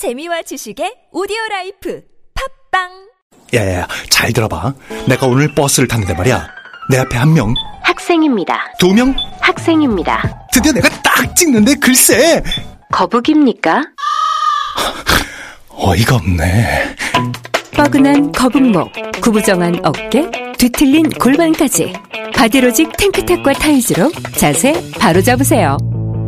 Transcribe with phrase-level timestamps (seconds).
[0.00, 2.00] 재미와 지식의 오디오 라이프.
[2.70, 2.88] 팝빵!
[3.52, 4.72] 야야야 잘 들어봐.
[5.06, 6.48] 내가 오늘 버스를 탔는데 말이야.
[6.88, 7.52] 내 앞에 한 명.
[7.82, 8.72] 학생입니다.
[8.78, 9.14] 두 명?
[9.42, 10.46] 학생입니다.
[10.54, 12.42] 드디어 내가 딱 찍는데 글쎄.
[12.90, 13.82] 거북입니까?
[15.68, 16.96] 어이가 없네.
[17.76, 18.90] 뻐근한 거북목,
[19.20, 21.92] 구부정한 어깨, 뒤틀린 골반까지.
[22.34, 25.76] 바디로직 탱크탑과 타이즈로 자세 바로 잡으세요.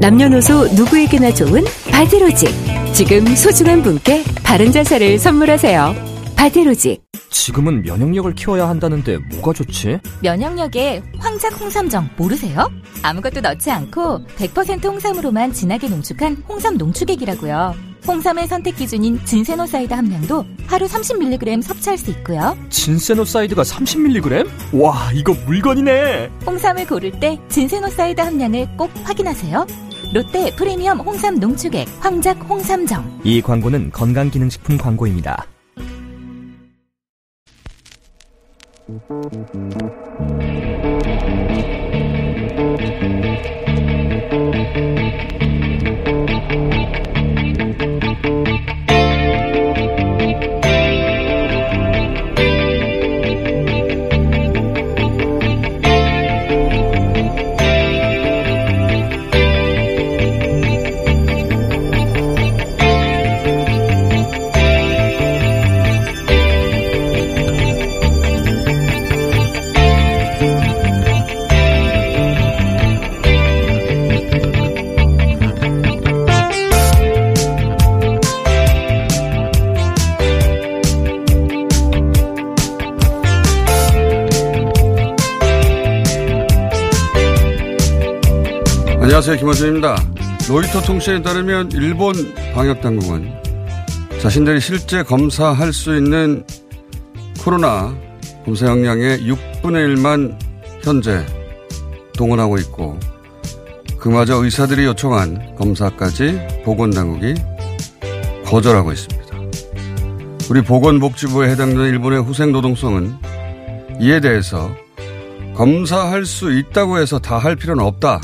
[0.02, 1.62] 남녀노소 누구에게나 좋은
[1.92, 2.48] 바디로직.
[2.92, 5.94] 지금 소중한 분께 바른 자세를 선물하세요.
[6.36, 7.00] 바디로직.
[7.30, 10.00] 지금은 면역력을 키워야 한다는데 뭐가 좋지?
[10.20, 12.68] 면역력에 황작 홍삼정 모르세요?
[13.04, 17.92] 아무것도 넣지 않고 100% 홍삼으로만 진하게 농축한 홍삼 농축액이라고요.
[18.04, 22.58] 홍삼의 선택 기준인 진세노사이드 함량도 하루 30mg 섭취할 수 있고요.
[22.70, 24.48] 진세노사이드가 30mg?
[24.72, 26.28] 와, 이거 물건이네.
[26.44, 29.64] 홍삼을 고를 때 진세노사이드 함량을 꼭 확인하세요.
[30.12, 33.20] 롯데 프리미엄 홍삼 농축액 황작 홍삼정.
[33.24, 35.46] 이 광고는 건강기능식품 광고입니다.
[89.24, 89.38] 안녕하세요.
[89.38, 89.96] 김원준입니다.
[90.48, 92.12] 로이터 통신에 따르면 일본
[92.54, 93.32] 방역당국은
[94.20, 96.44] 자신들이 실제 검사할 수 있는
[97.38, 97.94] 코로나
[98.44, 100.36] 검사 역량의 6분의 1만
[100.82, 101.24] 현재
[102.18, 102.98] 동원하고 있고
[103.96, 107.34] 그마저 의사들이 요청한 검사까지 보건당국이
[108.44, 109.36] 거절하고 있습니다.
[110.50, 113.18] 우리 보건복지부에 해당되는 일본의 후생노동성은
[114.00, 114.74] 이에 대해서
[115.54, 118.20] 검사할 수 있다고 해서 다 할 필요는 없다.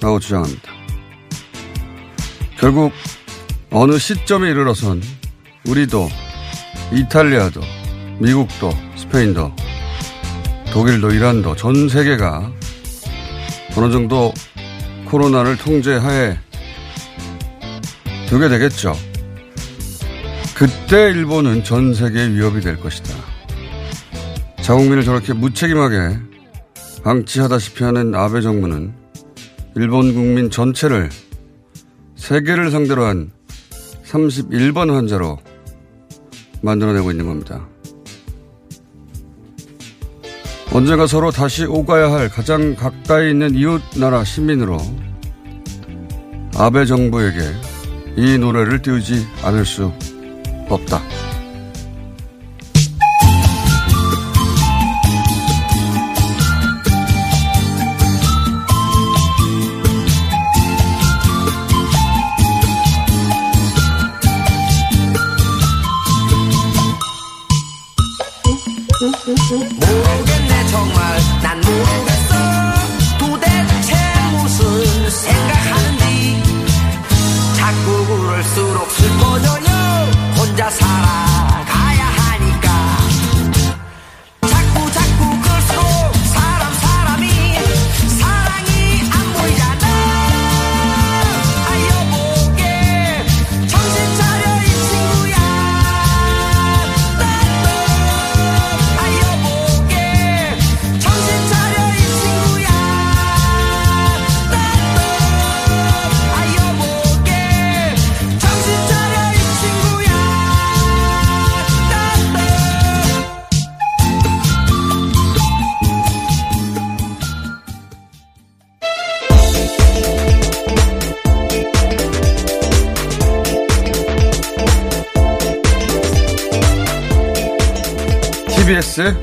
[0.00, 0.72] 라고 주장합니다.
[2.58, 2.92] 결국
[3.70, 5.02] 어느 시점에 이르러선
[5.66, 6.08] 우리도
[6.92, 7.60] 이탈리아도
[8.18, 9.54] 미국도 스페인도
[10.72, 12.50] 독일도 이란도 전 세계가
[13.76, 14.32] 어느 정도
[15.06, 16.38] 코로나를 통제하에
[18.28, 18.94] 두게 되겠죠.
[20.54, 23.14] 그때 일본은 전 세계 위협이 될 것이다.
[24.60, 26.18] 자국민을 저렇게 무책임하게
[27.02, 28.99] 방치하다시피 하는 아베 정부는
[29.76, 31.10] 일본 국민 전체를
[32.16, 33.30] 세계를 상대로 한
[34.04, 35.38] 31번 환자로
[36.62, 37.66] 만들어내고 있는 겁니다.
[40.72, 44.78] 언젠가 서로 다시 오가야 할 가장 가까이 있는 이웃 나라 시민으로
[46.56, 47.38] 아베 정부에게
[48.16, 49.92] 이 노래를 띄우지 않을 수
[50.68, 51.00] 없다.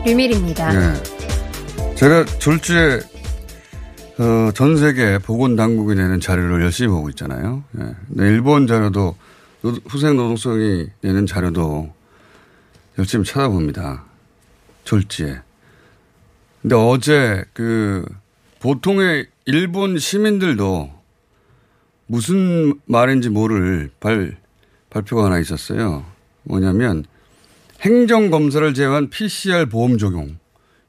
[0.08, 0.74] TBS 비밀입니다.
[0.74, 1.96] 예.
[1.96, 3.00] 제가 졸주에
[4.20, 7.64] 어, 전 세계 보건 당국이 내는 자료를 열심히 보고 있잖아요.
[7.80, 7.84] 예.
[8.08, 9.16] 근데 일본 자료도
[9.62, 11.94] 노- 후생 노동성이 내는 자료도
[12.98, 14.06] 열심히 찾아봅니다.
[14.86, 15.40] 졸지에.
[16.62, 18.06] 근데 어제 그
[18.60, 20.92] 보통의 일본 시민들도
[22.08, 24.38] 무슨 말인지 모를 발,
[24.90, 26.06] 발표가 하나 있었어요.
[26.44, 27.04] 뭐냐면
[27.82, 30.38] 행정 검사를 제외한 PCR 보험 적용.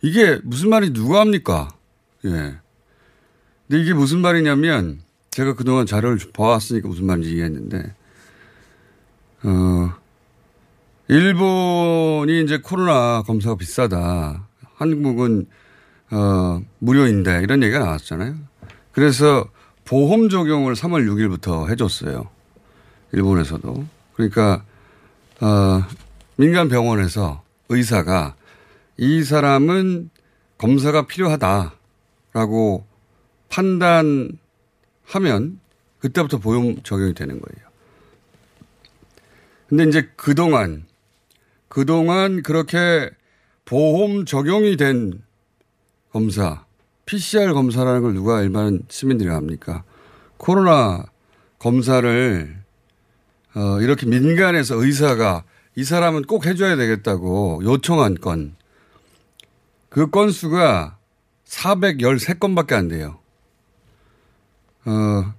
[0.02, 1.69] 이게 무슨 말인지 누가 합니까?
[2.25, 2.31] 예.
[2.31, 5.00] 근데 이게 무슨 말이냐면
[5.31, 7.94] 제가 그동안 자료를 봐왔으니까 무슨 말인지 이해했는데,
[9.44, 9.93] 어,
[11.08, 14.46] 일본이 이제 코로나 검사가 비싸다.
[14.75, 15.46] 한국은,
[16.11, 18.35] 어, 무료인데 이런 얘기가 나왔잖아요.
[18.93, 19.46] 그래서
[19.85, 22.29] 보험 적용을 3월 6일부터 해줬어요.
[23.12, 23.87] 일본에서도.
[24.14, 24.64] 그러니까,
[25.40, 25.85] 어,
[26.40, 28.37] 민간 병원에서 의사가
[28.96, 30.08] 이 사람은
[30.56, 32.87] 검사가 필요하다라고
[33.49, 34.38] 판단하면
[35.99, 37.69] 그때부터 보험 적용이 되는 거예요.
[39.69, 40.87] 근데 이제 그동안,
[41.67, 43.11] 그동안 그렇게
[43.64, 45.20] 보험 적용이 된
[46.12, 46.64] 검사,
[47.06, 49.82] PCR 검사라는 걸 누가 일반 시민들이 합니까?
[50.37, 51.05] 코로나
[51.58, 52.56] 검사를
[53.56, 55.43] 어, 이렇게 민간에서 의사가
[55.78, 58.56] 이 사람은 꼭 해줘야 되겠다고 요청한 건,
[59.88, 60.96] 그 건수가
[61.46, 63.20] 413건밖에 안 돼요.
[64.86, 65.34] 어,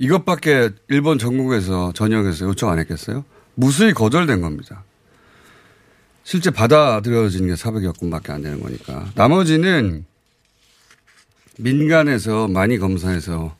[0.00, 3.24] 이것밖에 일본 전국에서, 전역에서 요청 안 했겠어요?
[3.54, 4.82] 무수히 거절된 겁니다.
[6.24, 9.08] 실제 받아들여진 게 400여 건밖에 안 되는 거니까.
[9.14, 10.04] 나머지는
[11.58, 13.54] 민간에서 많이 검사해서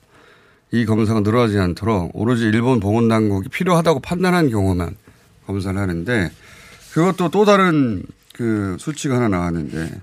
[0.72, 4.96] 이 검사가 늘어나지 않도록 오로지 일본 보건당국이 필요하다고 판단한 경우만
[5.48, 6.30] 검사를 하는데
[6.92, 8.04] 그것도 또 다른
[8.34, 10.00] 그 수치가 하나 나왔는데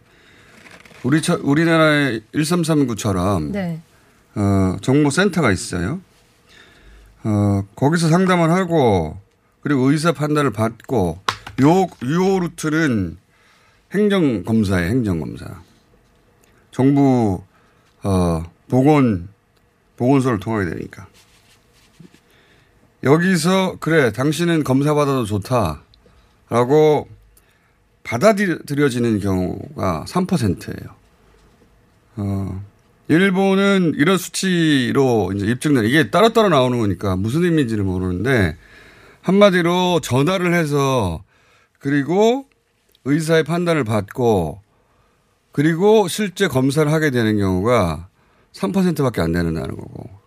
[1.04, 3.80] 우리 처, 우리나라의 1339처럼 네.
[4.36, 6.02] 어, 정보센터가 있어요.
[7.24, 9.18] 어, 거기서 상담을 하고
[9.62, 11.20] 그리고 의사 판단을 받고
[11.62, 13.18] 요, 요 루트는
[13.94, 15.62] 행정검사예요, 행정검사.
[16.72, 17.42] 정부,
[18.04, 19.30] 어, 보건,
[19.96, 21.08] 보건소를 통하게 되니까.
[23.06, 25.84] 여기서, 그래, 당신은 검사 받아도 좋다.
[26.50, 27.08] 라고
[28.04, 30.90] 받아들여지는 경우가 3%예요.
[32.18, 32.66] 어,
[33.08, 38.58] 일본은 이런 수치로 이제 입증된, 이게 따로따로 나오는 거니까 무슨 의미인지를 모르는데,
[39.22, 41.24] 한마디로 전화를 해서,
[41.80, 42.46] 그리고
[43.06, 44.62] 의사의 판단을 받고,
[45.52, 48.08] 그리고 실제 검사를 하게 되는 경우가
[48.54, 50.25] 3%밖에 안 되는 다는 거고.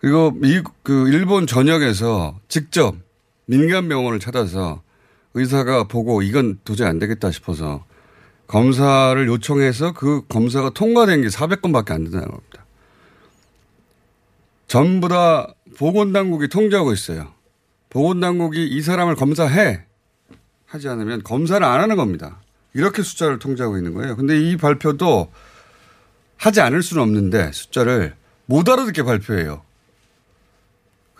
[0.00, 2.96] 그리고 미, 그 일본 전역에서 직접
[3.46, 4.82] 민간 병원을 찾아서
[5.34, 7.84] 의사가 보고 이건 도저히 안 되겠다 싶어서
[8.46, 12.64] 검사를 요청해서 그 검사가 통과된 게 400건밖에 안 된다는 겁니다.
[14.66, 17.32] 전부 다 보건당국이 통제하고 있어요.
[17.90, 19.84] 보건당국이 이 사람을 검사해
[20.66, 22.40] 하지 않으면 검사를 안 하는 겁니다.
[22.72, 24.16] 이렇게 숫자를 통제하고 있는 거예요.
[24.16, 25.30] 근데 이 발표도
[26.36, 28.14] 하지 않을 수는 없는데 숫자를
[28.46, 29.62] 못 알아듣게 발표해요.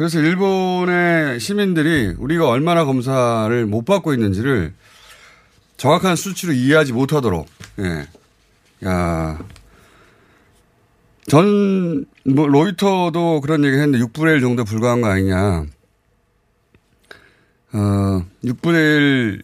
[0.00, 4.72] 그래서 일본의 시민들이 우리가 얼마나 검사를 못 받고 있는지를
[5.76, 7.46] 정확한 수치로 이해하지 못하도록,
[7.80, 8.08] 예.
[8.86, 9.38] 야.
[11.26, 15.66] 전, 뭐, 로이터도 그런 얘기 했는데 6분의 1 정도 불과한 거 아니냐.
[17.74, 19.42] 어, 6분의 1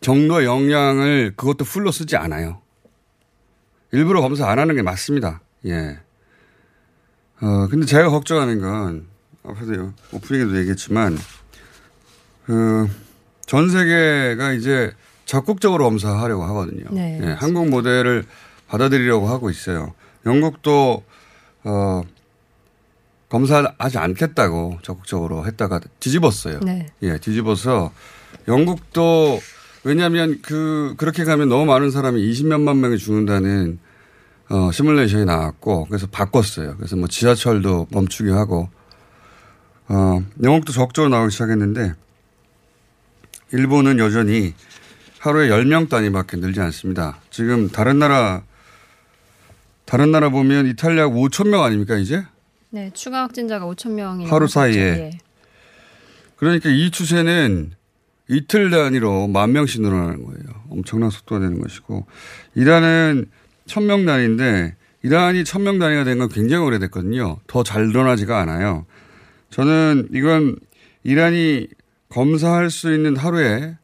[0.00, 2.60] 정도의 역량을 그것도 풀로 쓰지 않아요.
[3.92, 5.42] 일부러 검사 안 하는 게 맞습니다.
[5.66, 6.00] 예.
[7.40, 9.17] 어, 근데 제가 걱정하는 건,
[9.50, 11.18] 앞에도 오프닝에도 얘기했지만,
[12.46, 12.88] 그,
[13.46, 14.92] 전 세계가 이제
[15.24, 16.84] 적극적으로 검사하려고 하거든요.
[16.90, 17.20] 네.
[17.22, 18.24] 예, 한국 모델을
[18.68, 19.94] 받아들이려고 하고 있어요.
[20.26, 21.04] 영국도,
[21.64, 22.02] 어,
[23.28, 26.60] 검사하지 않겠다고 적극적으로 했다가 뒤집었어요.
[26.60, 26.86] 네.
[27.02, 27.92] 예, 뒤집어서
[28.46, 29.40] 영국도
[29.84, 33.78] 왜냐하면 그 그렇게 가면 너무 많은 사람이 20몇만 명이 죽는다는
[34.50, 36.76] 어, 시뮬레이션이 나왔고 그래서 바꿨어요.
[36.76, 38.70] 그래서 뭐 지하철도 멈추게 하고
[39.88, 41.94] 어, 영국도 적극적으로 나오기 시작했는데
[43.52, 44.54] 일본은 여전히
[45.18, 47.18] 하루에 10명 단위밖에 늘지 않습니다.
[47.30, 48.42] 지금 다른 나라
[49.86, 52.22] 다른 나라 보면 이탈리아가 5천 명 아닙니까 이제?
[52.70, 54.76] 네, 추가 확진자가 5천 명이 하루 사이에.
[54.78, 55.10] 예.
[56.36, 57.72] 그러니까 이 추세는
[58.28, 60.64] 이틀 단위로 만 명씩 늘어나는 거예요.
[60.68, 62.06] 엄청난 속도가 되는 것이고
[62.54, 63.26] 이란은
[63.66, 67.38] 천 명 단위인데 이란이 천 명 단위가 된 건 굉장히 오래됐거든요.
[67.46, 68.84] 더 잘 늘어나지가 않아요.
[69.50, 70.56] 저는 이건
[71.04, 71.68] 이란이
[72.10, 73.76] 검사할 수 있는 하루에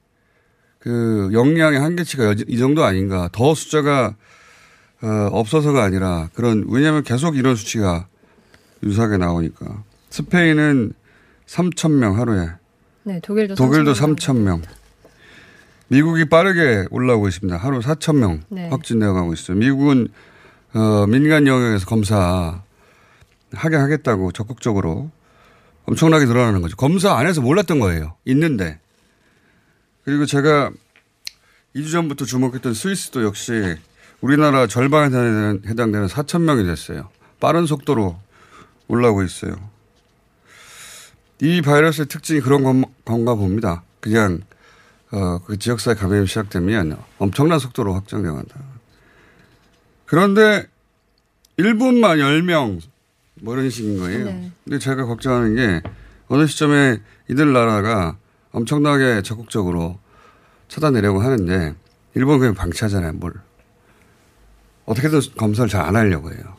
[0.79, 3.29] 그 역량의 한계치가 여- 이 정도 아닌가.
[3.33, 4.17] 더 숫자가
[5.03, 8.07] 어, 없어서가 아니라 그런 왜냐하면 계속 이런 수치가
[8.83, 10.93] 유사하게 나오니까 스페인은
[11.47, 12.49] 3천 명 하루에
[13.03, 14.63] 네, 독일도 독일도 3천 3천 명.
[15.89, 17.55] 미국이 빠르게 올라오고 있습니다.
[17.59, 18.69] 하루 4천 명 네.
[18.71, 19.59] 확진되어 가고 있어요.
[19.59, 20.09] 미국은
[20.73, 22.63] 어, 민간 영역에서 검사
[23.53, 25.11] 하게 하겠다고 적극적으로
[25.87, 26.77] 엄청나게 늘어나는 거죠.
[26.77, 28.17] 검사 안에서 몰랐던 거예요.
[28.25, 28.79] 있는데.
[30.05, 30.71] 그리고 제가
[31.77, 33.77] 2주 전부터 주목했던 스위스도 역시
[34.21, 37.11] 우리나라 절반에 해당되는, 해당되는 4천 명이 됐어요.
[37.41, 38.19] 빠른 속도로
[38.89, 39.55] 올라오고 있어요.
[41.41, 43.83] 이 바이러스의 특징이 그런 건- 건가 봅니다.
[44.01, 44.41] 그냥
[45.11, 48.57] 어, 그 지역사회 감염이 시작되면 엄청난 속도로 확장돼 간다.
[50.07, 50.67] 그런데
[51.57, 52.81] 일본만 10명
[53.45, 54.25] 뭐 이런 식인 거예요.
[54.25, 54.53] 네.
[54.65, 55.83] 근데 제가 걱정하는 게
[56.29, 56.99] 어느 시점에
[57.29, 58.17] 이들 나라가
[58.53, 59.99] 엄청나게 적극적으로
[60.69, 61.75] 찾아내려고 하는데
[62.15, 63.13] 일본 그냥 방치하잖아요.
[63.13, 63.35] 뭘.
[64.87, 66.57] 어떻게든 검사를 잘 안 하려고 해요.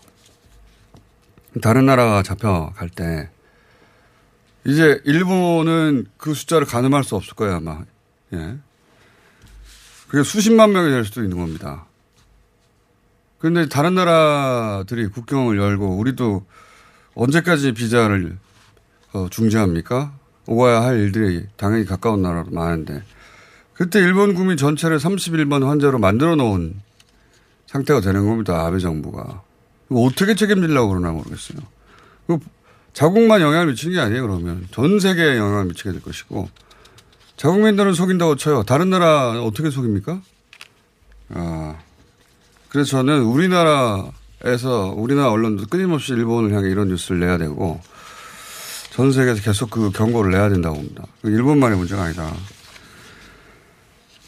[1.63, 3.29] 다른 나라가 잡혀갈 때
[4.65, 7.79] 이제 일본은 그 숫자를 가늠할 수 없을 거예요 아마.
[8.33, 8.57] 예.
[10.07, 11.85] 그게 수십만 명이 될 수도 있는 겁니다.
[13.39, 16.45] 그런데 다른 나라들이 국경을 열고 우리도
[17.15, 18.38] 언제까지 비자를
[19.13, 20.13] 어, 중지합니까?
[20.48, 23.01] 오가야 할 일들이 당연히 가까운 나라도 많은데
[23.74, 26.75] 그때 일본 국민 전체를 31번 환자로 만들어 놓은
[27.67, 28.65] 상태가 되는 겁니다.
[28.65, 29.41] 아베 정부가.
[29.89, 31.60] 어떻게 책임지려고 그러나 모르겠어요.
[32.27, 32.39] 그
[32.93, 34.67] 자국만 영향을 미치는 게 아니에요, 그러면.
[34.72, 36.50] 전 세계에 영향을 미치게 될 것이고.
[37.36, 38.63] 자국민들은 속인다고 쳐요.
[38.63, 40.22] 다른 나라 어떻게 속입니까?
[41.29, 41.75] 아.
[42.69, 44.10] 그래서 저는 우리나라
[44.45, 47.81] 에서, 우리나라 언론도 끊임없이 일본을 향해 이런 뉴스를 내야 되고,
[48.91, 51.03] 전 세계에서 계속 그 경고를 내야 된다고 봅니다.
[51.21, 52.31] 그 일본만의 문제가 아니다.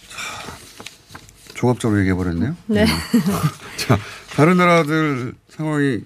[0.09, 2.55] 자, 종합적으로 얘기해버렸네요.
[2.65, 2.85] 네.
[3.77, 3.97] 자,
[4.31, 6.01] 다른 나라들 상황이,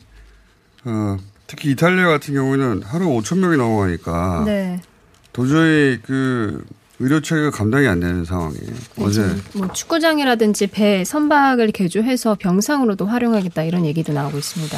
[0.83, 4.81] 어, 특히 이탈리아 같은 경우에는 하루 5천 명이 넘어가니까 네.
[5.33, 6.65] 도저히 그
[7.01, 8.73] 의료 체계가 감당이 안 되는 상황이에요.
[8.99, 14.77] 어제 뭐 축구장이라든지 배 선박을 개조해서 병상으로도 활용하겠다 이런 얘기도 나오고 있습니다.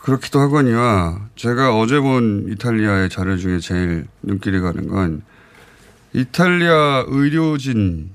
[0.00, 5.22] 그렇기도 하거니와 제가 어제 본 이탈리아의 자료 중에 제일 눈길이 가는 건
[6.12, 8.10] 이탈리아 의료진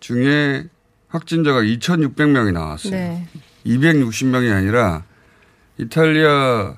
[0.00, 0.66] 중에
[1.08, 2.92] 확진자가 2,600명이 나왔어요.
[2.92, 3.26] 네.
[3.64, 5.04] 260명이 아니라
[5.78, 6.74] 이탈리아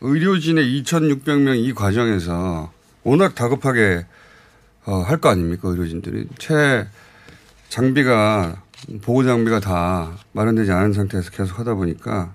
[0.00, 2.73] 의료진의 2,600명 이 과정에서
[3.04, 4.06] 워낙 다급하게
[4.86, 6.86] 어, 할 거 아닙니까 의료진들이 채
[7.68, 8.62] 장비가
[9.02, 12.34] 보호 장비가 다 마련되지 않은 상태에서 계속 하다 보니까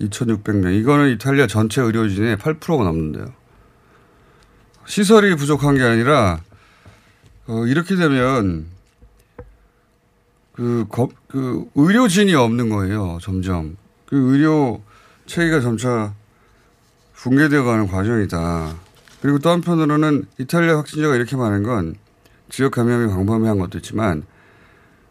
[0.00, 3.32] 2,600명 이거는 이탈리아 전체 의료진의 8%가 넘는데요.
[4.86, 6.40] 시설이 부족한 게 아니라
[7.46, 8.66] 어, 이렇게 되면
[10.52, 13.18] 그, 거, 그 의료진이 없는 거예요.
[13.22, 14.82] 점점 그 의료
[15.26, 16.14] 체계가 점차
[17.14, 18.76] 붕괴되어 가는 과정이다.
[19.20, 21.94] 그리고 또 한편으로는 이탈리아 확진자가 이렇게 많은 건
[22.48, 24.24] 지역 감염이 광범위한 것도 있지만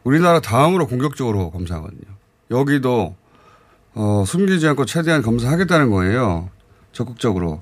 [0.03, 2.15] 우리나라 다음으로 공격적으로 검사하거든요.
[2.51, 3.15] 여기도
[3.93, 6.49] 어, 숨기지 않고 최대한 검사하겠다는 거예요.
[6.93, 7.61] 적극적으로.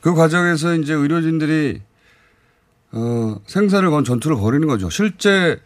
[0.00, 1.82] 그 과정에서 이제 의료진들이
[2.92, 4.90] 어, 생사를 건 전투를 벌이는 거죠.
[4.90, 5.60] 실제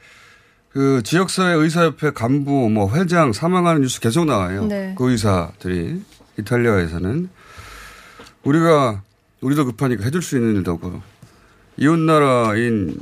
[0.71, 4.66] 그 지역사회 의사협회 간부, 뭐 회장 사망하는 뉴스 계속 나와요.
[4.66, 4.94] 네.
[4.99, 6.02] 그 의사들이
[6.38, 7.30] 이탈리아에서는
[8.42, 9.02] 우리가
[9.44, 11.02] 우리도 급하니까 해줄 수 있는 일도 없고
[11.76, 12.96] 이웃 나라인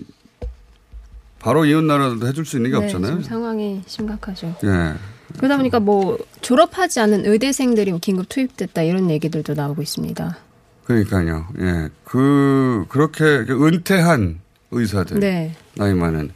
[1.39, 3.23] 바로 이웃 나라도 해줄 수 있는 게 네, 없잖아요.
[3.23, 4.57] 상황이 심각하죠.
[4.65, 4.95] 예.
[5.37, 10.39] 그러다 보니까 뭐 졸업하지 않은 의대생들이 뭐 긴급 투입됐다 이런 얘기들도 나오고 있습니다.
[10.85, 11.47] 그러니까요.
[11.61, 11.89] 예.
[12.05, 14.41] 그 그렇게 은퇴한
[14.73, 15.55] 의사들 네.
[15.77, 16.31] 나이 많은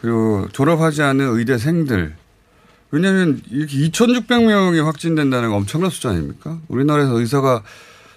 [0.00, 2.14] 그리고 졸업하지 않은 의대생들
[2.90, 6.58] 왜냐하면 이렇게 2,600명이 확진된다는 건 엄청난 숫자 아닙니까?
[6.68, 7.62] 우리나라에서 의사가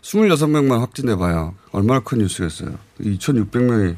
[0.07, 1.53] 26명만 확진돼 봐요.
[1.71, 2.77] 얼마나 큰 뉴스겠어요.
[3.01, 3.97] 2,600명이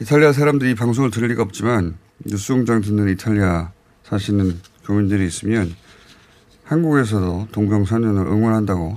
[0.00, 3.70] 이탈리아 사람들이 이 방송을 들을 리가 없지만 뉴스 공장 듣는 이탈리아
[4.04, 5.74] 사시는 교민들이 있으면
[6.64, 8.96] 한국에서도 동병상련을 응원한다고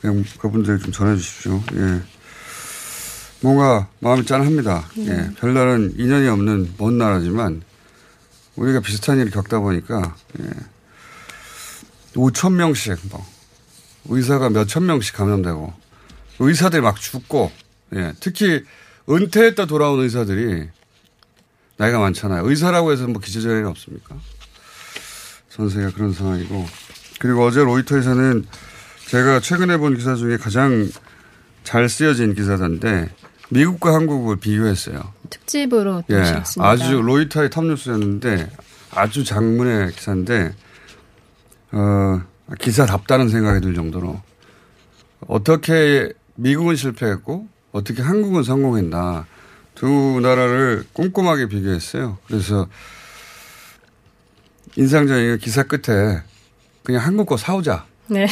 [0.00, 1.62] 그냥 그분들 좀 전해 주십시오.
[1.74, 2.02] 예.
[3.42, 4.88] 뭔가 마음이 짠합니다.
[4.98, 5.30] 예.
[5.38, 7.62] 별다른 인연이 없는 먼 나라지만
[8.56, 10.50] 우리가 비슷한 일을 겪다 보니까 예.
[12.14, 13.24] 5천 명씩 뭐
[14.06, 15.72] 의사가 몇천 명씩 감염되고
[16.38, 17.52] 의사들이 막 죽고
[17.94, 18.12] 예.
[18.20, 18.64] 특히
[19.08, 20.68] 은퇴했다 돌아온 의사들이
[21.76, 22.48] 나이가 많잖아요.
[22.48, 24.16] 의사라고 해서 뭐 기재자리는 없습니까?
[25.48, 26.66] 전 세계가 그런 상황이고
[27.18, 28.46] 그리고 어제 로이터에서는
[29.08, 30.88] 제가 최근에 본 기사 중에 가장
[31.64, 33.10] 잘 쓰여진 기사던데
[33.50, 35.12] 미국과 한국을 비교했어요.
[35.28, 36.68] 특집으로 또 예, 실었습니다.
[36.68, 38.50] 아주 로이터의 탑뉴스였는데
[38.92, 40.54] 아주 장문의 기사인데
[41.72, 42.22] 어,
[42.58, 44.20] 기사답다는 생각이 들 정도로
[45.26, 49.26] 어떻게 미국은 실패했고 어떻게 한국은 성공했나
[49.74, 52.18] 두 나라를 꼼꼼하게 비교했어요.
[52.26, 52.66] 그래서
[54.76, 56.22] 인상적인 기사 끝에
[56.82, 57.86] 그냥 한국 거 사오자.
[58.08, 58.26] 네.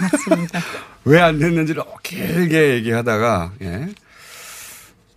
[0.00, 0.60] 맞습니다.
[1.04, 3.88] 왜 안 됐는지를 길게 얘기하다가, 예.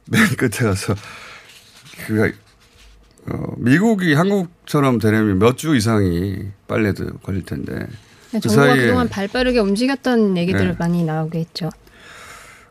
[0.09, 0.95] 맨 끝에 가서,
[2.07, 2.33] 그,
[3.27, 7.85] 어, 미국이 한국처럼 되려면 몇 주 이상이 빨래도 걸릴 텐데.
[8.33, 10.75] 그 정부가 사이에 그동안 발빠르게 움직였던 얘기들 네.
[10.79, 11.69] 많이 나오게 했죠.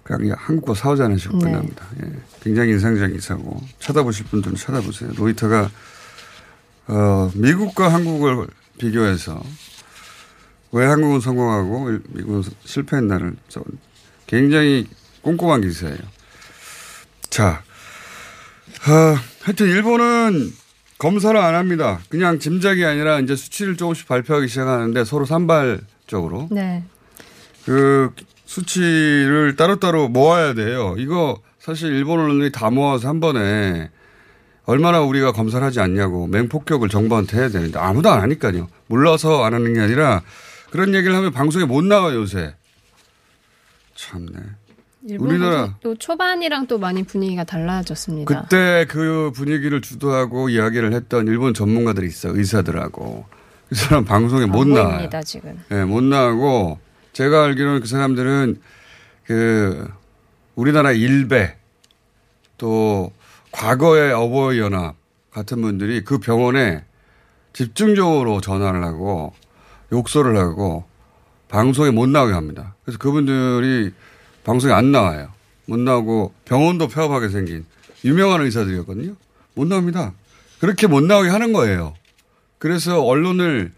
[0.02, 1.44] 그냥 한국과 싸우자는 식으로 네.
[1.44, 1.86] 끝납니다.
[2.02, 2.10] 예.
[2.42, 5.10] 굉장히 인상적인 기사고 찾아보실 분들은 찾아보세요.
[5.16, 5.70] 로이터가
[6.88, 9.40] 어, 미국과 한국을 비교해서
[10.72, 13.62] 왜 한국은 성공하고 일- 미국은 실패했나를 써-
[14.26, 14.88] 굉장히
[15.22, 15.98] 꼼꼼한 기사예요.
[17.30, 17.62] 자,
[18.86, 20.52] 아, 하여튼 일본은
[21.02, 21.98] 검사를 안 합니다.
[22.10, 26.84] 그냥 짐작이 아니라 이제 수치를 조금씩 발표하기 시작하는데 서로 산발적으로 네.
[27.64, 28.12] 그
[28.44, 30.94] 수치를 따로따로 모아야 돼요.
[30.98, 33.90] 이거 사실 일본 언론이 다 모아서 한 번에
[34.64, 38.68] 얼마나 우리가 검사를 하지 않냐고 맹폭격을 정부한테 해야 되는데 아무도 안 하니까요.
[38.86, 40.22] 몰라서 안 하는 게 아니라
[40.70, 42.54] 그런 얘기를 하면 방송에 못 나와요, 요새.
[43.96, 44.38] 참네.
[45.18, 48.42] 우리나라- 또 초반이랑 또 많이 분위기가 달라졌습니다.
[48.42, 53.24] 그때 그 분위기를 주도하고 이야기를 했던 일본 전문가들이 있어, 의사들하고.
[53.68, 55.08] 그 사람 방송에 못안 나와요.
[55.24, 55.58] 지금.
[55.70, 56.78] 예, 못 나가고
[57.14, 58.60] 제가 알기로는 그 사람들은
[59.24, 59.88] 그
[60.54, 61.56] 우리나라 일베
[62.58, 63.12] 또
[63.50, 64.94] 과거의 어버이 연합
[65.30, 66.84] 같은 분들이 그 병원에
[67.54, 69.32] 집중적으로 전화를 하고
[69.90, 70.84] 욕설을 하고
[71.48, 72.74] 방송에 못 나오게 합니다.
[72.84, 73.92] 그래서 그분들이
[74.44, 75.30] 방송에 안 나와요.
[75.66, 77.64] 못 나오고 병원도 폐업하게 생긴
[78.04, 79.14] 유명한 의사들이었거든요.
[79.54, 80.12] 못 나옵니다.
[80.58, 81.94] 그렇게 못 나오게 하는 거예요.
[82.58, 83.72] 그래서 언론을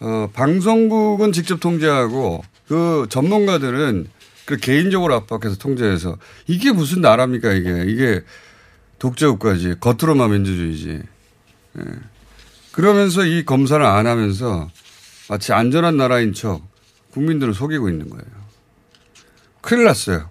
[0.00, 4.08] 어, 방송국은 직접 통제하고 그 전문가들은
[4.44, 8.22] 그 개인적으로 압박해서 통제해서 이게 무슨 나라입니까 이게 이게
[8.98, 11.02] 독재국가지 겉으로만 민주주의지.
[11.78, 11.82] 예.
[12.72, 14.70] 그러면서 이 검사를 안 하면서
[15.28, 16.62] 마치 안전한 나라인 척
[17.12, 18.45] 국민들을 속이고 있는 거예요.
[19.66, 20.30] 큰일 났어요.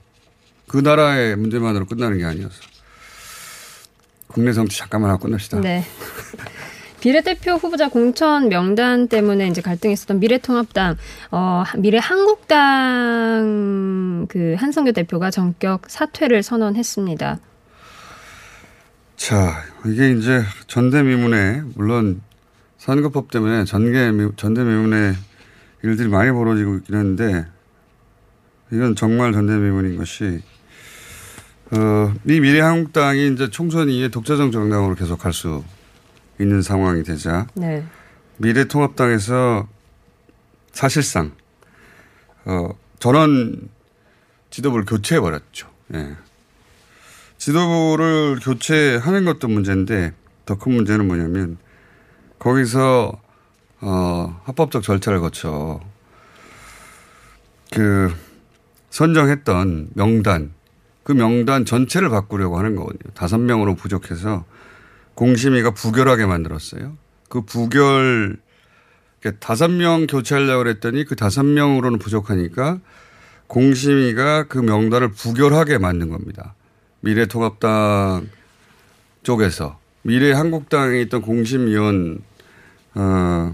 [0.67, 2.55] 그 나라의 문제만으로 끝나는 게 아니어서.
[4.27, 5.59] 국내 정치 잠깐만 하고 끝납시다.
[5.59, 5.83] 네.
[7.01, 10.95] 비례대표 후보자 공천 명단 때문에 이제 갈등이 있었던 미래통합당,
[11.31, 12.55] 어, 미래 한국당
[14.29, 17.39] 그 한성규 대표가 전격 사퇴를 선언했습니다.
[19.17, 22.21] 자, 이게 이제 전대미문에 물론
[22.77, 25.13] 선거법 때문에 전개 전대미문에
[25.83, 27.45] 일들이 많이 벌어지고 있긴 한데
[28.71, 30.41] 이건 정말 전대미문인 것이
[31.71, 35.63] 어, 이 미래한국당이 이제 총선 이후에 독자적 정당으로 계속 갈 수
[36.39, 37.85] 있는 상황이 되자 네.
[38.37, 39.67] 미래통합당에서
[40.71, 41.31] 사실상
[42.45, 43.69] 어, 전원
[44.49, 45.69] 지도부를 교체해 버렸죠.
[45.93, 46.15] 예.
[47.37, 50.13] 지도부를 교체하는 것도 문제인데
[50.45, 51.57] 더 큰 문제는 뭐냐면
[52.39, 53.13] 거기서
[53.81, 55.79] 어, 합법적 절차를 거쳐
[57.71, 58.13] 그
[58.95, 60.53] 선정했던 명단
[61.03, 63.11] 그 명단 전체를 바꾸려고 하는 거거든요.
[63.13, 64.45] 다섯 명으로 부족해서
[65.15, 66.95] 공심위가 부결하게 만들었어요.
[67.27, 68.37] 그 부결
[69.41, 72.79] 다섯 명 교체하려고 그랬더니 그 다섯 명으로는 부족하니까
[73.47, 76.55] 공심위가 그 명단을 부결하게 만든 겁니다.
[77.01, 78.29] 미래통합당
[79.23, 82.21] 쪽에서 미래한국당에 있던 공심위원
[82.93, 83.53] 어,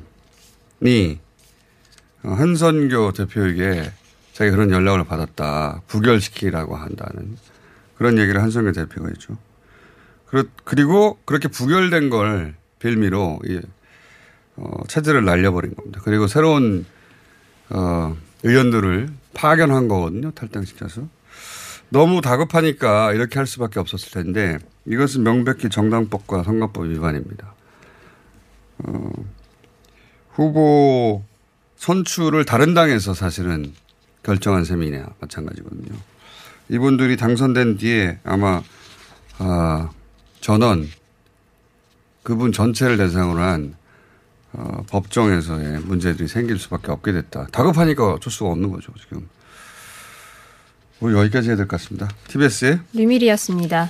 [0.81, 1.17] 이
[2.21, 3.91] 어, 한선교 대표에게
[4.33, 5.81] 자기 그런 연락을 받았다.
[5.87, 7.37] 부결시키라고 한다는
[7.97, 9.37] 그런 얘기를 한선교 대표가 했죠.
[10.63, 13.59] 그리고 그렇게 부결된 걸 빌미로 이,
[14.55, 15.99] 어, 체제를 날려버린 겁니다.
[16.03, 16.85] 그리고 새로운
[17.69, 20.31] 어, 의원들을 파견한 거거든요.
[20.31, 21.07] 탈당시켜서.
[21.89, 27.53] 너무 다급하니까 이렇게 할 수밖에 없었을 텐데 이것은 명백히 정당법과 선거법 위반입니다.
[28.79, 29.11] 어,
[30.31, 31.23] 후보
[31.75, 33.73] 선출을 다른 당에서 사실은
[34.23, 35.97] 결정한 셈이냐 마찬가지거든요.
[36.69, 38.61] 이분들이 당선된 뒤에 아마
[39.39, 39.89] 아,
[40.39, 40.87] 전원
[42.23, 43.75] 그분 전체를 대상으로 한
[44.53, 47.47] 어, 법정에서의 문제들이 생길 수밖에 없게 됐다.
[47.51, 49.27] 다급하니까 어쩔 수가 없는 거죠 지금.
[50.99, 52.09] 오늘 여기까지 해야 될 것 같습니다.
[52.27, 53.89] TBS의 류밀이었습니다.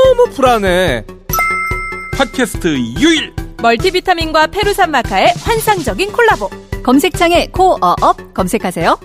[0.35, 1.05] 불안해.
[2.17, 2.67] 팟캐스트
[2.99, 6.49] 유일 멀티비타민과 페루산 마카의 환상적인 콜라보.
[6.83, 8.97] 검색창에 코어업 검색하세요.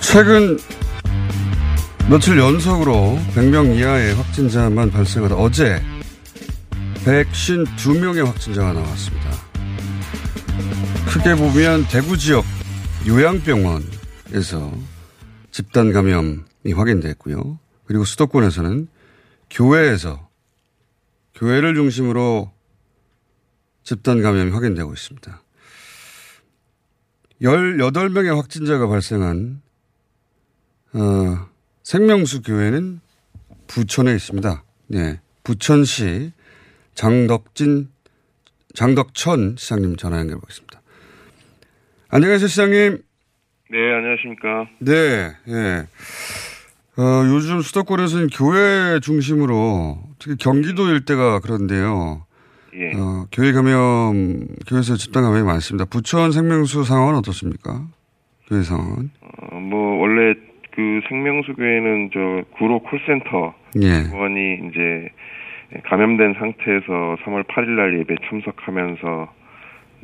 [0.00, 0.58] 최근
[2.08, 5.82] 며칠 연속으로 100명 이하의 확진자만 발생하다 어제
[7.04, 9.30] 152명의 확진자가 나왔습니다.
[11.08, 12.44] 크게 보면 대구 지역
[13.06, 14.72] 요양병원에서
[15.50, 17.58] 집단 감염이 확인됐고요.
[17.86, 18.88] 그리고 수도권에서는
[19.50, 20.28] 교회에서
[21.34, 22.52] 교회를 중심으로
[23.82, 25.42] 집단 감염이 확인되고 있습니다.
[27.40, 29.62] 18명의 확진자가 발생한
[30.92, 31.48] 어,
[31.82, 33.00] 생명수 교회는
[33.66, 34.64] 부천에 있습니다.
[34.88, 35.20] 네.
[35.44, 36.32] 부천시
[36.98, 37.86] 장덕진,
[38.74, 40.80] 장덕천 시장님 전화 연결해 보겠습니다.
[42.10, 42.98] 안녕하세요, 시장님.
[43.70, 44.66] 네, 안녕하십니까.
[44.80, 45.86] 네, 예.
[47.00, 52.26] 어, 요즘 수도권에서는 교회 중심으로 특히 경기도 일대가 그런데요.
[52.74, 52.90] 예.
[52.98, 55.84] 어, 교회 감염, 교회에서 집단 감염이 많습니다.
[55.84, 57.86] 부천 생명수 상황은 어떻습니까?
[58.48, 59.10] 교회 상황은?
[59.20, 60.34] 어, 뭐, 원래
[60.74, 62.18] 그 생명수 교회는 저
[62.58, 64.02] 구로 콜센터 예.
[64.02, 65.08] 직원이 이제
[65.84, 69.32] 감염된 상태에서 3월 8일 날 예배 참석하면서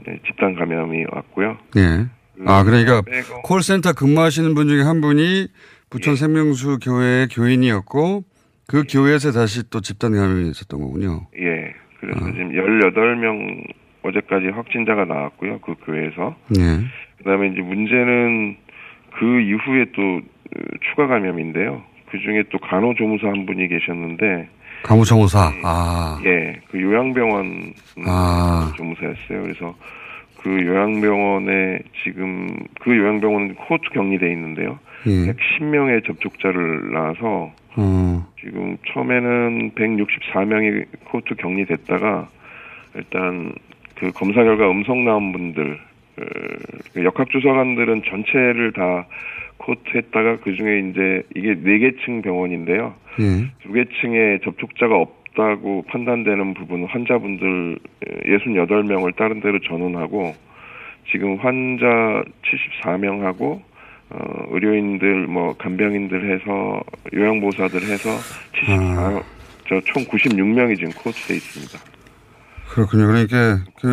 [0.06, 1.56] 네, 집단 감염이 왔고요.
[1.76, 2.06] 예.
[2.46, 3.42] 아, 그러니까 빼고.
[3.42, 5.48] 콜센터 근무하시는 분 중에 한 분이
[5.90, 6.16] 부천 예.
[6.16, 8.24] 생명수 교회의 교인이었고
[8.66, 11.26] 그 교회에서 다시 또 집단 감염이 있었던 거군요.
[11.38, 11.72] 예.
[12.00, 12.32] 그래서 아.
[12.32, 13.64] 지금 18명
[14.02, 15.60] 어제까지 확진자가 나왔고요.
[15.60, 16.36] 그 교회에서.
[16.58, 16.84] 예.
[17.18, 18.56] 그다음에 이제 문제는
[19.18, 21.82] 그 이후에 또 어, 추가 감염인데요.
[22.10, 24.48] 그 중에 또 간호조무사 한 분이 계셨는데,
[24.84, 25.52] 가무정호사.
[25.64, 26.20] 아.
[26.24, 27.72] 예, 그 요양병원
[28.06, 28.72] 아.
[28.76, 29.42] 조무사였어요.
[29.42, 29.74] 그래서
[30.42, 34.78] 그 요양병원에 지금 그 요양병원은 코호트 격리돼 있는데요.
[35.06, 35.32] 예.
[35.32, 38.26] 110명의 접촉자를 낳아서 어.
[38.40, 42.28] 지금 처음에는 164명이 코호트 격리됐다가
[42.94, 43.54] 일단
[43.96, 45.78] 그 검사 결과 음성 나온 분들
[46.96, 49.06] 역학조사관들은 전체를 다
[49.58, 52.94] 코호트했다가 그 중에 이제 이게 네 개층 병원인데요.
[53.20, 53.50] 예.
[53.62, 57.78] 두개 층에 접촉자가 없다고 판단되는 부분 환자분들
[58.26, 60.34] 68명을 다른 데로 전원하고
[61.10, 62.22] 지금 환자
[62.82, 63.60] 74명하고
[64.10, 68.10] 어, 의료인들 뭐 간병인들 해서 요양보호사들 해서
[68.54, 69.22] 74,
[69.68, 71.93] 저총 96명이 지금 코치돼 있습니다.
[72.74, 73.06] 그렇군요.
[73.06, 73.86] 그러니까 그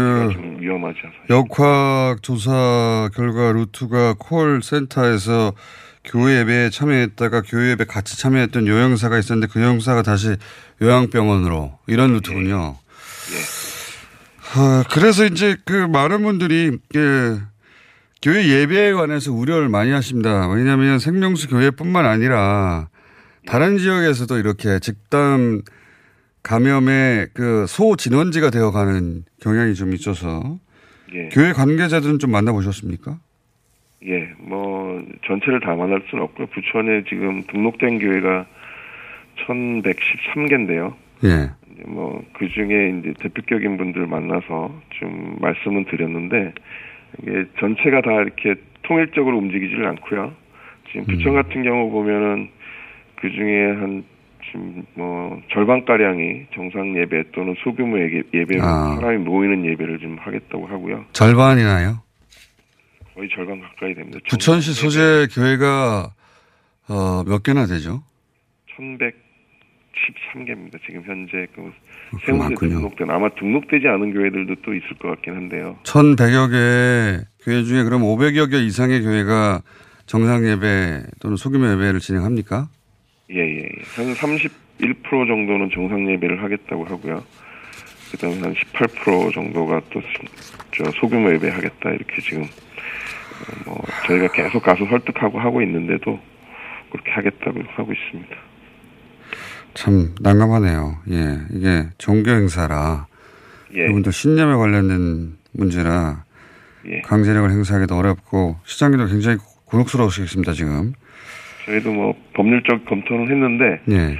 [1.03, 1.25] 않아요.
[1.29, 5.53] 역학 조사 결과 루트가 콜 센터에서
[6.03, 10.35] 교회 예배에 참여했다가 교회 예배 같이 참여했던 요양사가 있었는데 그 요양사가 다시
[10.81, 12.77] 요양병원으로 이런 루트군요.
[14.55, 17.39] 아, 그래서 이제 그 많은 분들이 그
[18.23, 20.47] 교회 예배에 관해서 우려를 많이 하십니다.
[20.49, 22.87] 왜냐하면 생명수 교회뿐만 아니라
[23.45, 25.61] 다른 지역에서도 이렇게 집단
[26.43, 30.59] 감염의 그 소진원지가 되어가는 경향이 좀 있어서
[31.13, 31.29] 예.
[31.29, 33.19] 교회 관계자들은 좀 만나보셨습니까?
[34.05, 36.47] 예, 뭐 전체를 다 만날 수는 없고요.
[36.47, 38.45] 부천에 지금 등록된 교회가
[39.47, 40.95] 1,113개인데요.
[41.23, 41.51] 예.
[41.85, 46.53] 뭐 그 중에 이제 대표격인 분들 만나서 좀 말씀은 드렸는데
[47.21, 50.33] 이게 전체가 다 이렇게 통일적으로 움직이지를 않고요.
[50.89, 52.49] 지금 부천 같은 경우 보면은
[53.17, 54.03] 그 중에 한
[54.45, 58.95] 지금 뭐 절반 가량이 정상 예배 또는 소규모 예배, 예배로 아.
[58.95, 61.05] 사람이 모이는 예배를 좀 하겠다고 하고요.
[61.13, 62.01] 절반이나요?
[63.13, 64.19] 거의 절반 가까이 됩니다.
[64.29, 66.13] 부천시 소재 교회가
[66.89, 68.03] 어, 몇 개나 되죠?
[68.77, 70.79] 1113개입니다.
[70.85, 71.71] 지금 현재 그
[72.25, 72.75] 세운데 많군요.
[72.75, 75.77] 등록된 아마 등록되지 않은 교회들도 또 있을 것 같긴 한데요.
[75.83, 79.61] 1100여 개 교회 중에 그럼 500여 개 이상의 교회가
[80.05, 82.67] 정상 예배 또는 소규모 예배를 진행합니까?
[83.31, 83.69] 예, 예, 예.
[83.95, 87.23] 한 31% 정도는 정상 예배를 하겠다고 하고요.
[88.11, 90.01] 그 다음에 한 18% 정도가 또,
[90.75, 91.91] 저, 소규모 예배 하겠다.
[91.91, 92.47] 이렇게 지금, 어,
[93.65, 96.19] 뭐, 저희가 계속 가서 설득하고 하고 있는데도
[96.91, 98.35] 그렇게 하겠다고 하고 있습니다.
[99.73, 100.97] 참 난감하네요.
[101.11, 103.07] 예, 이게 종교 행사라
[103.75, 103.85] 예.
[103.85, 106.25] 이분도 신념에 관련된 문제라
[106.87, 107.01] 예.
[107.01, 110.93] 강제력을 행사하기도 어렵고 시장님도 굉장히 곤혹스러우시겠습니다 지금.
[111.65, 114.17] 저희도 뭐, 법률적 검토는 했는데, 예,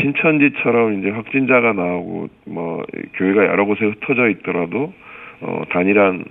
[0.00, 4.92] 신천지처럼 이제 확진자가 나오고, 뭐, 교회가 여러 곳에 흩어져 있더라도,
[5.40, 6.24] 어, 단일한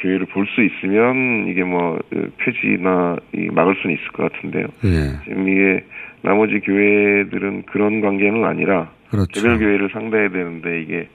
[0.00, 4.66] 교회를 볼 수 있으면, 이게 뭐, 그 폐지나 이 막을 수는 있을 것 같은데요.
[4.84, 5.84] 예, 지금 이게
[6.22, 9.40] 나머지 교회들은 그런 관계는 아니라 그렇죠.
[9.40, 11.08] 개별 교회를 상대해야 되는데 이게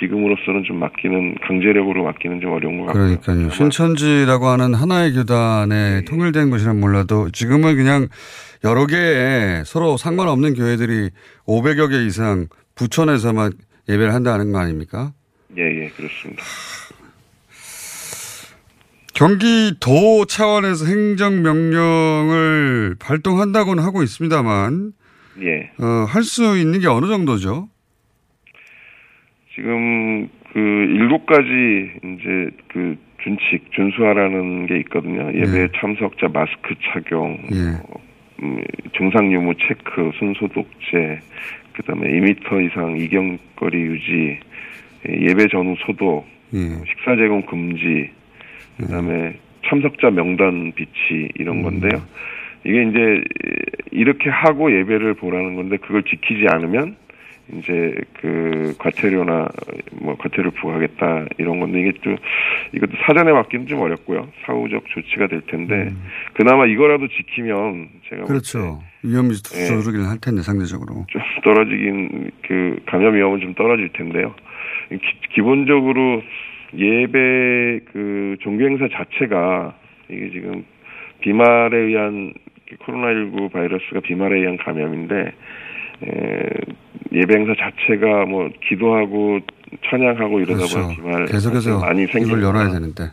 [0.00, 3.18] 지금으로서는 좀 맡기는 강제력으로 맡기는 좀 어려운 것 같고요.
[3.20, 3.50] 그러니까요.
[3.50, 6.04] 신천지라고 하는 하나의 교단에 네.
[6.04, 8.08] 통일된 것이란 몰라도 지금은 그냥
[8.64, 11.10] 여러 개의 서로 상관없는 교회들이
[11.46, 13.52] 500여 개 이상 부천에서만
[13.88, 15.12] 예배를 한다는 거 아닙니까?
[15.56, 16.42] 예, 예, 그렇습니다.
[19.14, 24.92] 경기도 차원에서 행정명령을 발동한다고는 하고 있습니다만,
[25.42, 25.70] 예.
[25.78, 27.68] 어, 할 수 있는 게 어느 정도죠?
[29.54, 35.32] 지금 그 일곱 가지 이제 그 준칙 준수하라는 게 있거든요.
[35.32, 38.42] 예배 참석자 마스크 착용, 예.
[38.42, 38.62] 음,
[38.96, 41.20] 증상 유무 체크, 손소독제,
[41.72, 44.40] 그다음에 2m 이상 이경거리 유지,
[45.08, 46.58] 예배 전후 소독, 예.
[46.86, 48.10] 식사 제공 금지,
[48.78, 52.02] 그다음에 참석자 명단 비치 이런 건데요.
[52.66, 53.24] 이게 이제
[53.92, 56.96] 이렇게 하고 예배를 보라는 건데 그걸 지키지 않으면
[57.52, 59.48] 이제 그 과태료나
[60.00, 62.16] 뭐 과태료 부과하겠다 이런 건데 이게 또
[62.72, 64.28] 이것도 사전에 맡기는 좀 어렵고요.
[64.46, 65.92] 사후적 조치가 될 텐데
[66.32, 68.82] 그나마 이거라도 지키면 제가 볼 그렇죠.
[69.02, 69.64] 위험이 예.
[69.66, 71.04] 줄어들긴 할 텐데, 상대적으로.
[71.08, 74.34] 좀 떨어지긴 그 감염 위험은 좀 떨어질 텐데요.
[75.30, 76.22] 기, 본적으로
[76.74, 79.74] 예배 그 종교 행사 자체가
[80.08, 80.64] 이게 지금
[81.20, 82.32] 비말에 의한
[82.80, 85.32] 코로나19 바이러스가 비말에 의한 감염인데
[86.06, 86.50] 에,
[87.14, 89.38] 예배 행사 자체가 뭐 기도하고
[89.88, 90.78] 찬양하고 이러다 그렇죠.
[90.80, 93.04] 보면 비말 계속해서 많이 생기니까 열어야 되는데.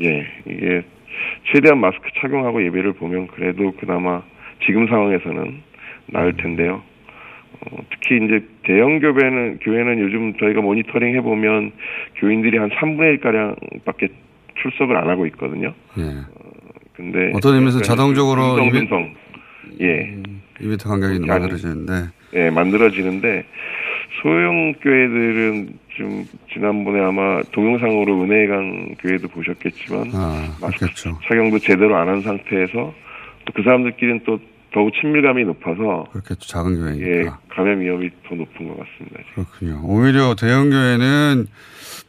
[0.00, 0.82] 예, 이게
[1.52, 4.22] 최대한 마스크 착용하고 예배를 보면 그래도 그나마
[4.64, 5.62] 지금 상황에서는
[6.12, 6.82] 나을 텐데요.
[7.60, 11.72] 어, 특히 이제 대형 교회는 교회는 요즘 저희가 모니터링 해보면
[12.16, 14.08] 교인들이 한 3분의 1 가량밖에
[14.62, 15.72] 출석을 안 하고 있거든요.
[15.98, 16.02] 예.
[16.94, 19.14] 근데 어떤 의미에서 자동적으로 성 이벤- 분성
[19.82, 20.16] 예,
[20.60, 21.92] 이벤트 간격이 만들어지는데.
[22.34, 23.44] 예, 만들어지는데
[24.22, 31.18] 소형 교회들은 좀 지난번에 아마 동영상으로 은혜강 교회도 보셨겠지만 아, 그렇겠죠.
[31.28, 32.94] 착용도 제대로 안 한 상태에서
[33.46, 34.38] 또그 사람들끼리는 또
[34.72, 36.48] 더욱 친밀감이 높아서 그렇겠죠.
[36.48, 37.06] 작은 교회니까.
[37.08, 39.20] 예, 감염 위험이 더 높은 것 같습니다.
[39.34, 39.80] 그렇군요.
[39.84, 41.46] 오히려 대형 교회는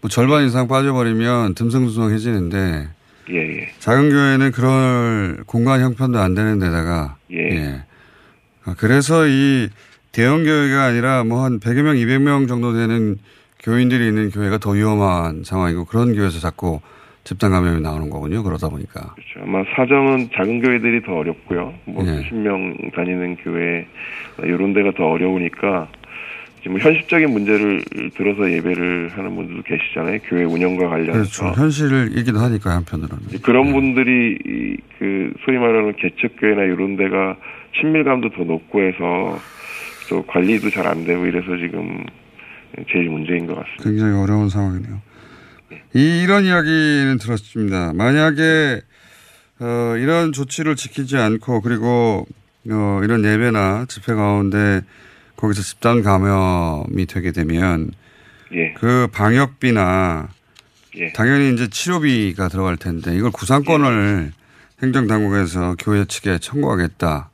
[0.01, 2.87] 뭐 절반 이상 빠져버리면 듬성듬성해지는데
[3.29, 3.67] 예, 예.
[3.79, 7.83] 작은 교회는 그럴 공간 형편도 안 되는 데다가 예.
[8.65, 9.69] 아, 그래서 이
[10.17, 13.17] 대형 교회가 아니라 뭐 한 100여 명, 200명 정도 되는
[13.63, 16.79] 교인들이 있는 교회가 더 위험한 상황이고 그런 교회에서 자꾸
[17.23, 18.41] 집단 감염이 나오는 거군요.
[18.41, 19.13] 그러다 보니까.
[19.13, 19.41] 그렇죠.
[19.43, 21.71] 아마 사정은 작은 교회들이 더 어렵고요.
[21.85, 22.13] 뭐 예.
[22.23, 23.85] 수십 명 다니는 교회
[24.43, 25.87] 이런 데가 더 어려우니까
[26.61, 27.83] 지금 뭐 현실적인 문제를
[28.15, 30.19] 들어서 예배를 하는 분들도 계시잖아요.
[30.23, 31.43] 교회 운영과 관련해서.
[31.43, 31.61] 그렇죠.
[31.61, 33.23] 현실이기도 하니까 한편으로는.
[33.43, 37.35] 그런 분들이 이, 그 소위 말하는 개척교회나 이런 데가
[37.79, 39.37] 친밀감도 더 높고 해서
[40.09, 42.03] 또 관리도 잘 안 되고 이래서 지금
[42.91, 43.83] 제일 문제인 것 같습니다.
[43.83, 45.01] 굉장히 어려운 상황이네요.
[45.93, 47.93] 이, 이런 이야기는 들었습니다.
[47.93, 48.81] 만약에
[49.59, 52.25] 어, 이런 조치를 지키지 않고 그리고
[52.69, 54.81] 어, 이런 예배나 집회 가운데
[55.35, 57.91] 거기서 집단 감염이 되게 되면
[58.53, 58.73] 예.
[58.73, 60.29] 그 방역비나
[60.97, 61.11] 예.
[61.13, 64.31] 당연히 이제 치료비가 들어갈 텐데 이걸 구상권을
[64.81, 67.29] 행정당국에서 교회 측에 청구하겠다.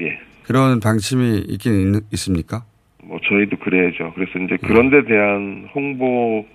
[0.00, 0.18] 예.
[0.48, 2.64] 그런 방침이 있긴 있, 있습니까?
[3.04, 4.12] 뭐 저희도 그래야죠.
[4.14, 6.46] 그래서 이제 그런 데 대한 홍보도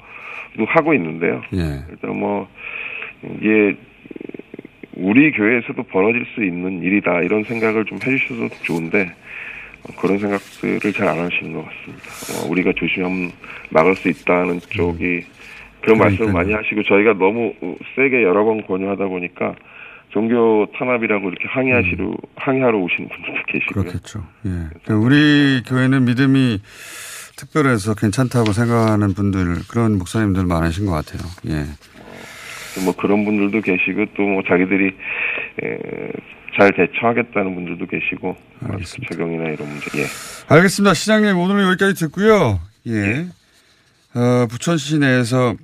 [0.67, 1.41] 하고 있는데요.
[1.53, 1.84] 예.
[1.89, 2.47] 일단 뭐
[3.39, 3.75] 이게
[4.95, 9.12] 우리 교회에서도 벌어질 수 있는 일이다 이런 생각을 좀 해주셔도 좋은데
[9.84, 12.45] 어, 그런 생각들을 잘 안 하시는 것 같습니다.
[12.45, 13.32] 어, 우리가 조심하면
[13.71, 15.21] 막을 수 있다는 쪽이
[15.82, 16.34] 그런 말씀을 그러니까요.
[16.34, 19.56] 많이 하시고 저희가 너무 어, 세게 여러 번 권유하다 보니까
[20.13, 23.84] 종교 탄압이라고 이렇게 항의하시러 항의하러 오시는 분들도 계시고요.
[23.84, 24.23] 그렇겠죠.
[24.45, 24.49] 예.
[24.84, 26.62] 그러니까 우리 교회는 믿음이
[27.36, 31.28] 특별해서 괜찮다고 생각하는 분들 그런 목사님들 많으신 것 같아요.
[31.47, 31.65] 예.
[32.86, 34.88] 뭐 그런 분들도 계시고 또 뭐 자기들이
[35.63, 35.78] 에,
[36.60, 39.86] 잘 대처하겠다는 분들도 계시고 마스크 적용이나 이런 문제.
[39.99, 40.06] 예.
[40.47, 40.93] 알겠습니다.
[40.93, 42.60] 시장님 오늘은 여기까지 듣고요.
[42.88, 43.26] 예.
[44.15, 45.56] 어, 부천시 내에서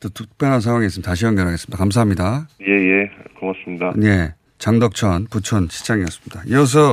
[0.00, 1.76] 또 특별한 상황이 있으면 다시 연결하겠습니다.
[1.76, 2.48] 감사합니다.
[2.62, 3.10] 예, 예.
[3.38, 3.92] 고맙습니다.
[4.02, 4.34] 예.
[4.58, 6.42] 장덕천 부천 시장이었습니다.
[6.48, 6.92] 이어서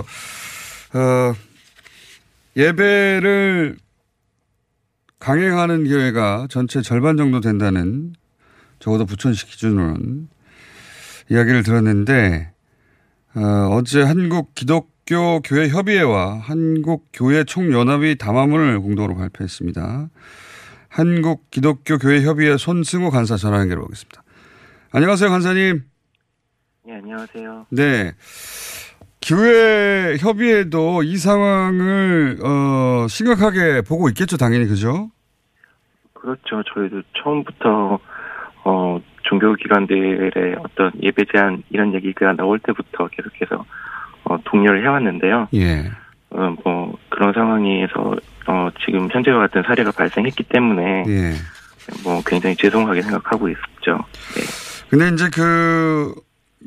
[0.93, 1.33] 어,
[2.55, 3.77] 예배를
[5.19, 8.13] 강행하는 교회가 전체 절반 정도 된다는
[8.79, 10.29] 적어도 부천시 기준으로는
[11.29, 12.51] 이야기를 들었는데
[13.35, 13.41] 어,
[13.71, 20.09] 어제 한국 기독교 교회 협의회와 한국 교회 총연합이 담화문을 공동으로 발표했습니다.
[20.89, 24.23] 한국 기독교 교회 협의회 손승우 간사 전화 연결해 보겠습니다.
[24.91, 25.83] 안녕하세요, 간사님.
[26.85, 27.67] 네, 안녕하세요.
[27.69, 28.13] 네.
[29.21, 35.09] 교회 협의회도 이 상황을 어, 심각하게 보고 있겠죠, 당연히 그죠?
[36.13, 36.63] 그렇죠.
[36.73, 37.99] 저희도 처음부터
[38.63, 43.65] 어, 종교기관들의 어떤 예배 제한 이런 얘기가 나올 때부터 계속해서
[44.23, 45.49] 어, 독려를 해왔는데요.
[45.53, 45.91] 예.
[46.29, 48.15] 어, 뭐 그런 상황에서
[48.47, 51.33] 어, 지금 현재와 같은 사례가 발생했기 때문에 예.
[52.03, 54.05] 뭐 굉장히 죄송하게 생각하고 있죠.
[54.89, 56.13] 근데 이제 그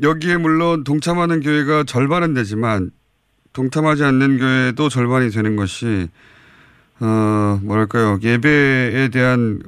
[0.02, 2.90] 여기에 물론 동참하는 교회가 절반은 되지만
[3.52, 6.08] 동참하지 않는 교회도 절반이 되는 것이
[7.00, 9.60] 어 뭐랄까요 예배에 대한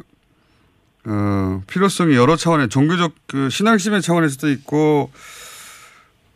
[1.05, 5.11] 어 필요성이 여러 차원의 종교적 그 신앙심의 차원에서도 있고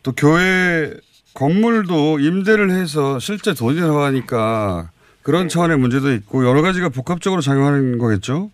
[0.03, 0.93] 또 교회
[1.37, 4.89] 건물도 임대를 해서 실제 돈이 들어가니까
[5.21, 8.49] 그런 차원의 문제도 있고 여러 가지가 복합적으로 작용하는 거겠죠.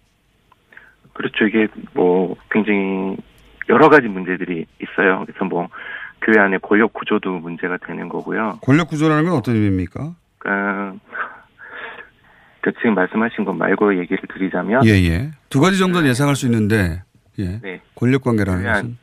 [1.14, 1.46] 그렇죠.
[1.46, 3.16] 이게 뭐 굉장히
[3.70, 5.24] 여러 가지 문제들이 있어요.
[5.26, 5.70] 그래서 뭐
[6.22, 8.60] 교회 안에 권력 구조도 문제가 되는 거고요.
[8.62, 10.16] 권력 구조라는 건 어떤 의미입니까?
[10.40, 11.00] 그러니까
[12.60, 15.32] 그 지금 말씀하신 것 말고 얘기를 드리자면 예, 예.
[15.50, 17.02] 두 가지 정도는 예상할 수 있는데,
[17.40, 17.60] 예.
[17.62, 17.82] 네.
[17.96, 19.03] 권력 관계라는 것은.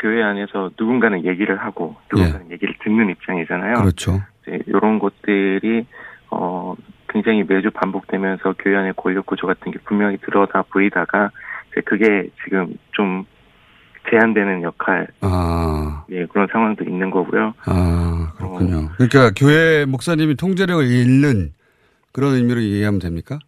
[0.00, 3.74] 교회 안에서 누군가는 얘기를 하고 누군가는 얘기를 듣는 입장이잖아요.
[3.76, 3.80] 예.
[3.80, 4.20] 그렇죠.
[4.66, 5.86] 이런 것들이
[6.30, 6.74] 어
[7.08, 11.30] 굉장히 매주 반복되면서 교회 안의 권력 구조 같은 게 분명히 드러나 보이다가
[11.70, 13.24] 이제 그게 지금 좀
[14.10, 17.54] 제한되는 역할 아, 예 그런 상황도 있는 거고요.
[17.66, 18.88] 아, 그렇군요.
[18.96, 21.52] 그러니까 교회 목사님이 통제력을 잃는
[22.12, 23.38] 그런 의미로 이해하면 됩니까?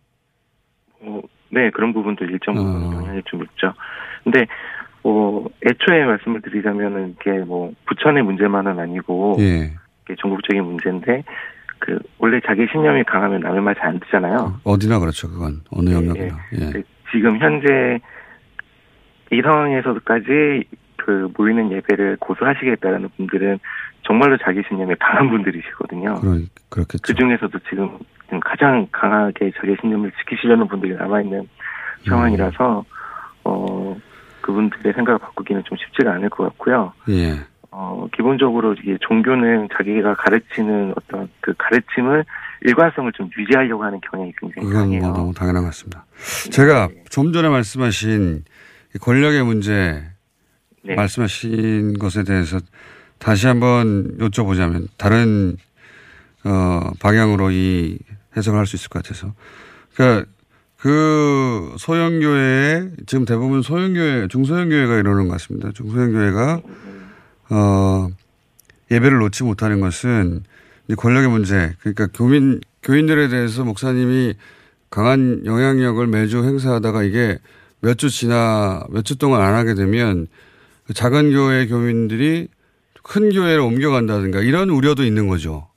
[1.00, 3.72] 어, 네, 그런 부분도 일정 부분 영향이 좀 있죠.
[4.24, 4.46] 근데,
[5.02, 9.72] 뭐, 애초에 말씀을 드리자면은, 이게 뭐, 부천의 문제만은 아니고, 예.
[10.04, 11.24] 이게 전국적인 문제인데,
[11.80, 14.60] 그, 원래 자기 신념이 강하면 남의 말 잘 안 듣잖아요.
[14.64, 15.60] 어디나 그렇죠, 그건.
[15.70, 16.38] 어느 영역이나.
[16.52, 16.58] 예.
[16.58, 17.98] 근데 지금 현재,
[19.32, 20.64] 이 상황에서까지
[20.96, 23.58] 그 모이는 예배를 고수하시겠다라는 분들은
[24.02, 26.14] 정말로 자기 신념이 강한 분들이시거든요.
[26.20, 26.36] 그러,
[26.68, 27.02] 그렇겠죠.
[27.02, 27.98] 그 중에서도 지금
[28.40, 32.04] 가장 강하게 자기 신념을 지키시려는 분들이 남아 있는 음.
[32.08, 32.84] 상황이라서,
[33.44, 33.96] 어,
[34.42, 36.92] 그분들의 생각을 바꾸기는 좀 쉽지가 않을 것 같고요.
[37.08, 37.40] 예.
[37.70, 42.24] 어, 기본적으로 이게 종교는 자기가 가르치는 어떤 그 가르침을
[42.62, 45.00] 일관성을 좀 유지하려고 하는 경향이 굉장히 강해요.
[45.00, 46.04] 뭐 너무 당연한 것 같습니다.
[46.50, 48.44] 제가 좀 전에 말씀하신
[48.94, 50.04] 이 권력의 문제
[50.84, 50.94] 네.
[50.94, 52.58] 말씀하신 것에 대해서
[53.18, 55.56] 다시 한번 여쭤보자면 다른
[56.44, 57.98] 어 방향으로 이
[58.36, 59.32] 해석을 할 수 있을 것 같아서
[59.94, 60.28] 그러니까
[60.82, 65.70] 그 소형교회에 지금 대부분 소형교회 중소형교회가 이러는 것 같습니다.
[65.70, 66.60] 중소형교회가
[67.50, 68.08] 어
[68.90, 70.42] 예배를 놓지 못하는 것은
[70.88, 74.34] 이 권력의 문제 그러니까 교민 교인들에 대해서 목사님이
[74.90, 77.38] 강한 영향력을 매주 행사하다가 이게
[77.80, 80.26] 몇 주 지나 몇 주 동안 안 하게 되면
[80.88, 82.48] 그 작은 교회 교민들이
[83.04, 85.68] 큰 교회로 옮겨간다든가 이런 우려도 있는 거죠.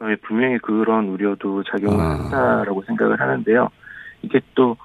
[0.00, 2.10] 어, 예, 분명히 그런 우려도 작용을 아.
[2.10, 3.68] 한다라고 생각을 하는데요.
[4.24, 4.76] 이게 또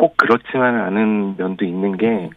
[0.00, 2.30] 꼭 그렇지만은 않은 면도 있는 게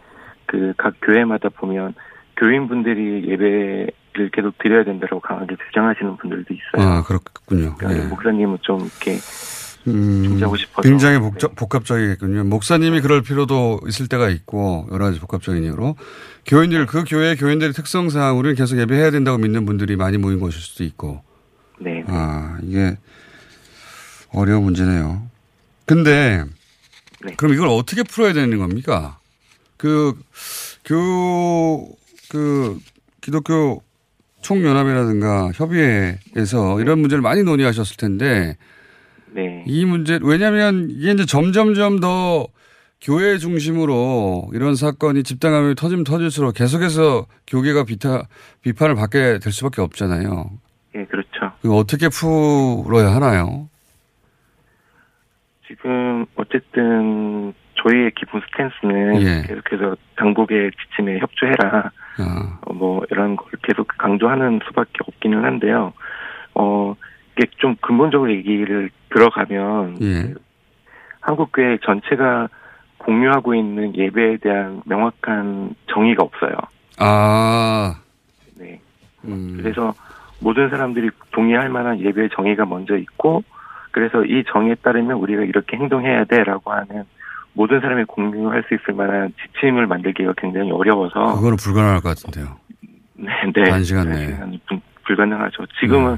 [0.47, 1.93] 그 각 교회마다 보면
[2.35, 6.87] 교인분들이 예배를 계속 드려야 된다고 강하게 주장하시는 분들도 있어요.
[6.87, 7.75] 아 그렇군요.
[7.75, 8.07] 그러니까 예.
[8.07, 9.17] 목사님은 좀 이렇게
[9.87, 10.39] 음.
[10.83, 12.43] 굉장히 복잡, 복합적이겠군요.
[12.43, 15.95] 목사님이 그럴 필요도 있을 때가 있고 여러 가지 복합적인 이유로
[16.45, 20.83] 교인들 그 교회 교인들의 특성상 우리는 계속 예배해야 된다고 믿는 분들이 많이 모인 곳일 수도
[20.83, 21.23] 있고
[21.79, 22.03] 네.
[22.07, 22.97] 아 이게
[24.33, 25.32] 어려운 문제네요.
[25.85, 26.43] 근데
[27.37, 29.19] 그럼 이걸 어떻게 풀어야 되는 겁니까?
[29.77, 30.23] 그그
[33.21, 33.83] 기독교
[34.41, 38.57] 총연합이라든가 협의회에서 이런 문제를 많이 논의하셨을 텐데
[39.31, 39.63] 네.
[39.65, 42.47] 이 문제 왜냐하면 이게 이제 점점점 더
[43.01, 48.27] 교회 중심으로 이런 사건이 집단감염이 터지면 터질수록 계속해서 교계가 비타,
[48.61, 50.51] 비판을 받게 될 수밖에 없잖아요.
[50.95, 51.29] 예, 그렇죠.
[51.65, 53.67] 이거 어떻게 풀어야 하나요?
[55.73, 59.41] 지금 어쨌든 저희의 기본 스탠스는 예.
[59.47, 61.91] 계속해서 당국의 지침에 협조해라.
[62.19, 65.93] 아, 어, 뭐 이런 걸 계속 강조하는 수밖에 없기는 한데요.
[66.53, 66.95] 어
[67.31, 70.33] 이게 좀 근본적으로 얘기를 들어가면 예.
[71.19, 72.49] 한국 교회 전체가
[72.99, 76.53] 공유하고 있는 예배에 대한 명확한 정의가 없어요.
[76.99, 77.95] 아,
[78.55, 78.79] 네.
[79.25, 79.93] 음, 그래서
[80.39, 83.43] 모든 사람들이 동의할 만한 예배의 정의가 먼저 있고
[83.93, 87.03] 그래서 이 정의에 따르면 우리가 이렇게 행동해야 돼라고 하는
[87.53, 92.57] 모든 사람이 공유할 수 있을 만한 지침을 만들기가 굉장히 어려워서 그거는 불가능할 것 같은데요.
[93.15, 93.69] 네, 네.
[93.69, 94.35] 단시간 내에.
[94.67, 95.65] 불- 불가능하죠.
[95.79, 96.17] 지금은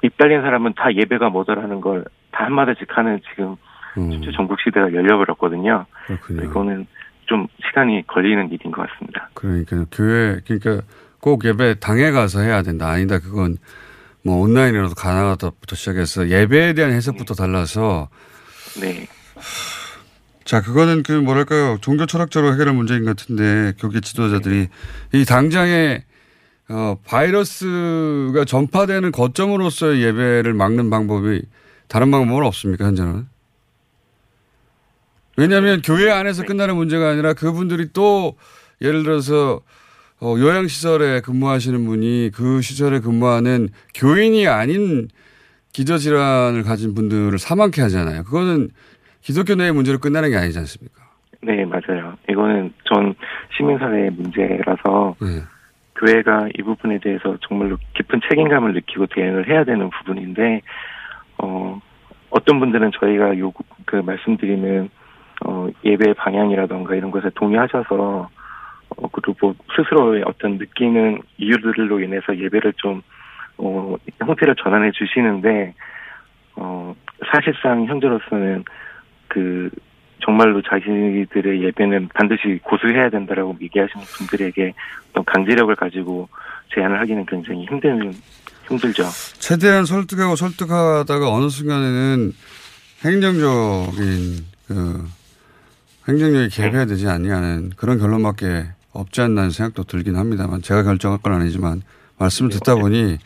[0.00, 3.56] 그입 달린 사람은 다 예배가 뭐더라는 걸 다 한마디씩 하는 지금
[3.98, 5.84] 음, 전국 시대가 열려버렸거든요.
[6.06, 6.42] 그렇군요.
[6.44, 6.86] 이거는
[7.26, 9.28] 좀 시간이 걸리는 일인 것 같습니다.
[9.34, 10.82] 그러니까 교회 그러니까
[11.20, 13.56] 꼭 예배 당에 가서 해야 된다 아니다 그건
[14.22, 18.08] 뭐 온라인으로도 가능하다부터 시작해서 예배에 대한 해석부터 달라서.
[18.80, 19.06] 네.
[20.44, 21.78] 자 그거는 그 뭐랄까요?
[21.80, 24.68] 종교 철학적으로 해결할 문제인 것 같은데 교계 지도자들이
[25.12, 26.04] 이 당장에
[26.68, 31.42] 어 바이러스가 전파되는 거점으로서의 예배를 막는 방법이
[31.88, 33.26] 다른 방법은 없습니까 현재는?
[35.36, 38.36] 왜냐하면 교회 안에서 끝나는 문제가 아니라 그분들이 또
[38.80, 39.60] 예를 들어서
[40.22, 45.08] 어, 요양시설에 근무하시는 분이 그 시설에 근무하는 교인이 아닌
[45.72, 48.22] 기저질환을 가진 분들을 사망케 하잖아요.
[48.22, 48.68] 그거는
[49.20, 51.02] 기독교 내의 문제로 끝나는 게 아니지 않습니까?
[51.40, 52.14] 네, 맞아요.
[52.30, 53.16] 이거는 전
[53.56, 55.42] 시민사회의 문제라서 네.
[55.96, 60.60] 교회가 이 부분에 대해서 정말로 깊은 책임감을 느끼고 대응을 해야 되는 부분인데,
[61.38, 61.80] 어,
[62.30, 64.88] 어떤 분들은 저희가 요구, 그 말씀드리는,
[65.46, 68.28] 어, 예배 방향이라던가 이런 것에 동의하셔서,
[68.96, 73.02] 어, 그리고 뭐 스스로의 어떤 느끼는 이유들로 인해서 예배를 좀,
[73.58, 75.74] 어, 형태를 전환해 주시는데,
[76.56, 76.94] 어,
[77.32, 78.64] 사실상 현재로서는
[79.28, 79.70] 그,
[80.24, 84.72] 정말로 자신들의 예배는 반드시 고수해야 된다라고 얘기하시는 분들에게
[85.10, 86.28] 어떤 강제력을 가지고
[86.72, 88.12] 제안을 하기는 굉장히 힘든,
[88.68, 89.04] 힘들죠.
[89.38, 92.32] 최대한 설득하고 설득하다가 어느 순간에는
[93.04, 95.04] 행정적인 그
[96.08, 101.32] 행정력이 개입해야 되지 않냐는 그런 결론밖에 없지 않나 는 생각도 들긴 합니다만 제가 결정할 건
[101.34, 101.82] 아니지만
[102.18, 103.18] 말씀을 듣다 보니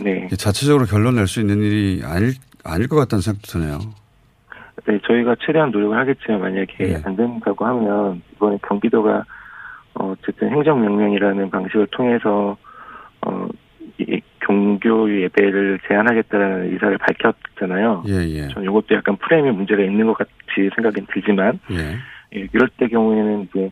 [0.00, 0.28] 네.
[0.36, 2.34] 자체적으로 결론 낼 수 있는 일이 아닐
[2.64, 3.78] 아닐 것 같다는 생각도 드네요.
[4.86, 9.24] 네, 저희가 최대한 노력을 하겠지만 만약에 안 된다고 하면 이번에 경기도가
[9.94, 12.56] 어, 어쨌든 행정명령이라는 방식을 통해서
[13.22, 13.48] 어,
[13.98, 18.04] 이 종교 예배를 제한하겠다는 의사를 밝혔잖아요.
[18.08, 18.48] 예, 예.
[18.48, 21.96] 전 이것도 약간 프레임에 문제가 있는 것 같이 생각이 들지만 예.
[22.36, 23.70] 예, 이럴 때 경우에는 이제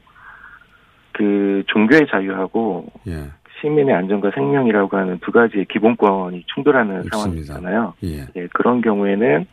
[1.15, 3.31] 그 종교의 자유하고 예.
[3.61, 7.17] 시민의 안전과 생명이라고 하는 두 가지의 기본권이 충돌하는 있습니다.
[7.17, 7.95] 상황이잖아요.
[8.05, 8.27] 예.
[8.37, 9.47] 예, 그런 경우에는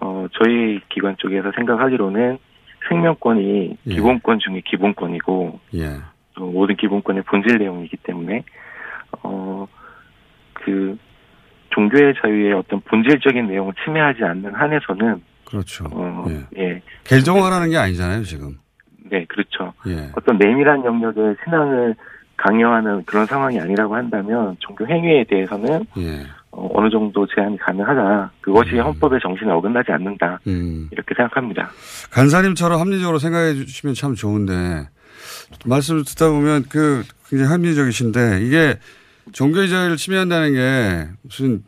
[0.00, 2.38] 어 저희 기관 쪽에서 생각하기로는
[2.88, 3.94] 생명권이 예.
[3.94, 5.90] 기본권 중에 기본권이고 예.
[6.34, 8.42] 또 모든 기본권의 본질 내용이기 때문에
[9.22, 10.98] 어그
[11.70, 15.84] 종교의 자유의 어떤 본질적인 내용을 침해하지 않는 한에서는 그렇죠.
[15.92, 16.46] 어, 예.
[16.58, 16.82] 예.
[17.04, 18.56] 개정하라는 게 아니잖아요, 지금.
[19.86, 19.92] 네.
[19.92, 20.10] 예.
[20.16, 21.94] 어떤 내밀한 영역의 신앙을
[22.36, 26.26] 강요하는 그런 상황이 아니라고 한다면 종교 행위에 대해서는 예.
[26.50, 28.32] 어, 어느 정도 제한이 가능하다.
[28.40, 30.40] 그것이 헌법의 정신에 어긋나지 않는다.
[30.46, 30.88] 음.
[30.90, 31.70] 이렇게 생각합니다.
[32.10, 34.88] 간사님처럼 합리적으로 생각해 주시면 참 좋은데
[35.64, 38.78] 말씀을 듣다 보면 그 굉장히 합리적이신데 이게
[39.32, 41.62] 종교의 자유를 침해한다는 게 무슨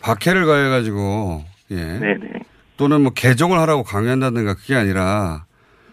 [0.00, 2.40] 박해를 가해가지고 예 네네.
[2.76, 5.44] 또는 뭐 개종을 하라고 강요한다든가 그게 아니라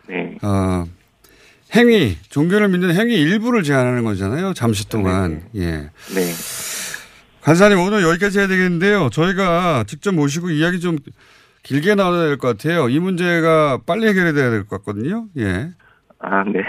[0.07, 0.37] 네.
[0.43, 0.85] 어
[1.75, 6.33] 행위 종교를 믿는 행위 일부를 제한하는 거잖아요 잠시 동안 예 네.
[7.41, 10.97] 간사님 오늘 여기까지 해야 되겠는데요 저희가 직접 모시고 이야기 좀
[11.63, 15.71] 길게 나눠야 될 것 같아요 이 문제가 빨리 해결이 돼야 될 것 같거든요 예
[16.19, 16.61] 아, 네.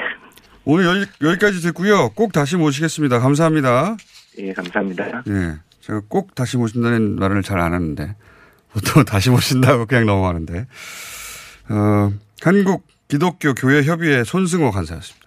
[0.64, 2.08] 오늘 여기, 여기까지 듣고요.
[2.14, 3.20] 꼭 다시 모시겠습니다.
[3.20, 3.96] 감사합니다.
[4.38, 5.22] 예, 감사합니다.
[5.28, 5.54] 예.
[5.80, 8.16] 제가 꼭 다시 모신다는 말을 잘 안 하는데,
[8.72, 10.66] 보통 다시 모신다고 그냥 넘어가는데,
[11.68, 15.24] 어, 한국 기독교 교회 협의회 손승호 간사였습니다.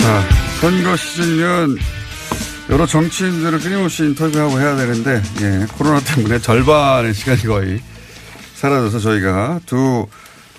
[0.00, 0.22] 자,
[0.60, 1.76] 선거 시즌이면
[2.70, 7.80] 여러 정치인들을 끊임없이 인터뷰하고 해야 되는데 예, 코로나 때문에 절반의 시간이 거의
[8.54, 10.06] 사라져서 저희가 두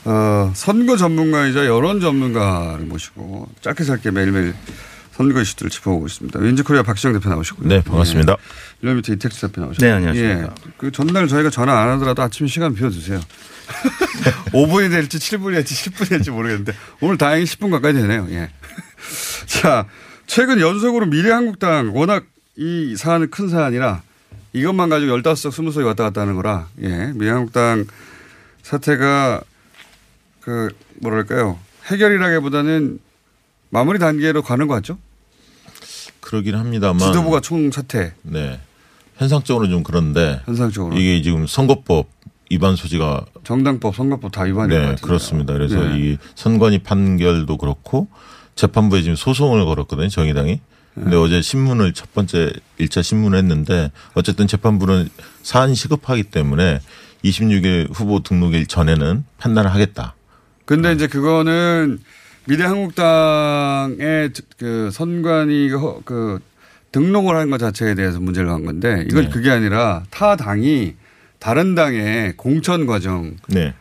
[0.10, 4.56] 어, 선거 전문가이자 여론 전문가를 모시고 짧게 짧게 매일매일
[5.12, 6.40] 선거 이슈들을 짚어보고 있습니다.
[6.40, 7.68] 윈지코리아 박시영 대표 나오셨고요.
[7.68, 8.34] 네, 반갑습니다.
[8.34, 8.38] 예.
[8.82, 9.88] 일러미터 이택수 대표 나오셨고요.
[9.88, 10.42] 네, 안녕하십니까.
[10.42, 10.72] 예.
[10.78, 13.20] 그 전날 저희가 전화 안 하더라도 아침에 시간 비워주세요.
[14.52, 18.26] 5분이 될지 7분이 될지 10분이 될지 모르겠는데 오늘 다행히 10분 가까이 되네요.
[18.32, 18.50] 예.
[19.46, 19.86] 자,
[20.26, 22.24] 최근 연속으로 미래한국당 워낙
[22.56, 24.02] 이 사안은 큰 사안이라
[24.54, 27.12] 이것만 가지고 15석, 20석이 왔다 갔다 하는 거라, 예.
[27.14, 27.86] 미래한국당
[28.64, 29.42] 사태가
[30.50, 31.60] 그, 뭐랄까요.
[31.86, 32.98] 해결이라기보다는
[33.70, 34.98] 마무리 단계로 가는 것 같죠?
[36.22, 36.98] 그러긴 합니다만.
[36.98, 38.14] 지도부가 총 사퇴.
[38.24, 38.60] 네.
[39.18, 40.42] 현상적으로 좀 그런데.
[40.46, 40.98] 현상적으로.
[40.98, 42.10] 이게 지금 선거법
[42.50, 43.26] 위반 소지가.
[43.44, 44.96] 정당법, 선거법 다 위반인 것 네.
[45.00, 45.54] 그렇습니다.
[45.54, 46.00] 그래서 네.
[46.00, 48.08] 이 선관위 판결도 그렇고
[48.56, 50.10] 재판부에 지금 소송을 걸었거든요.
[50.10, 50.60] 정의당이.
[50.96, 51.16] 근데 네.
[51.16, 55.10] 어제 신문을 첫 번째 일차 신문을 했는데 어쨌든 재판부는
[55.44, 56.80] 사안이 시급하기 때문에
[57.24, 60.16] 26일 후보 등록일 전에는 판단을 하겠다.
[60.70, 61.98] 근데 이제 그거는
[62.46, 66.38] 미래한국당의 그 선관위가 허- 그
[66.92, 69.30] 등록을 한 것 자체에 대해서 문제를 한 건데 이건 네.
[69.32, 70.94] 그게 아니라 타 당이
[71.40, 73.74] 다른 당의 공천 과정에 네.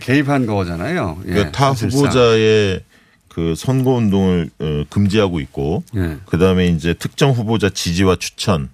[0.00, 1.18] 개입한 거잖아요.
[1.26, 2.00] 예, 그러니까 타 사실상.
[2.00, 2.80] 후보자의
[3.28, 6.18] 그 선거 운동을 어, 금지하고 있고 예.
[6.26, 8.70] 그다음에 이제 특정 후보자 지지와 추천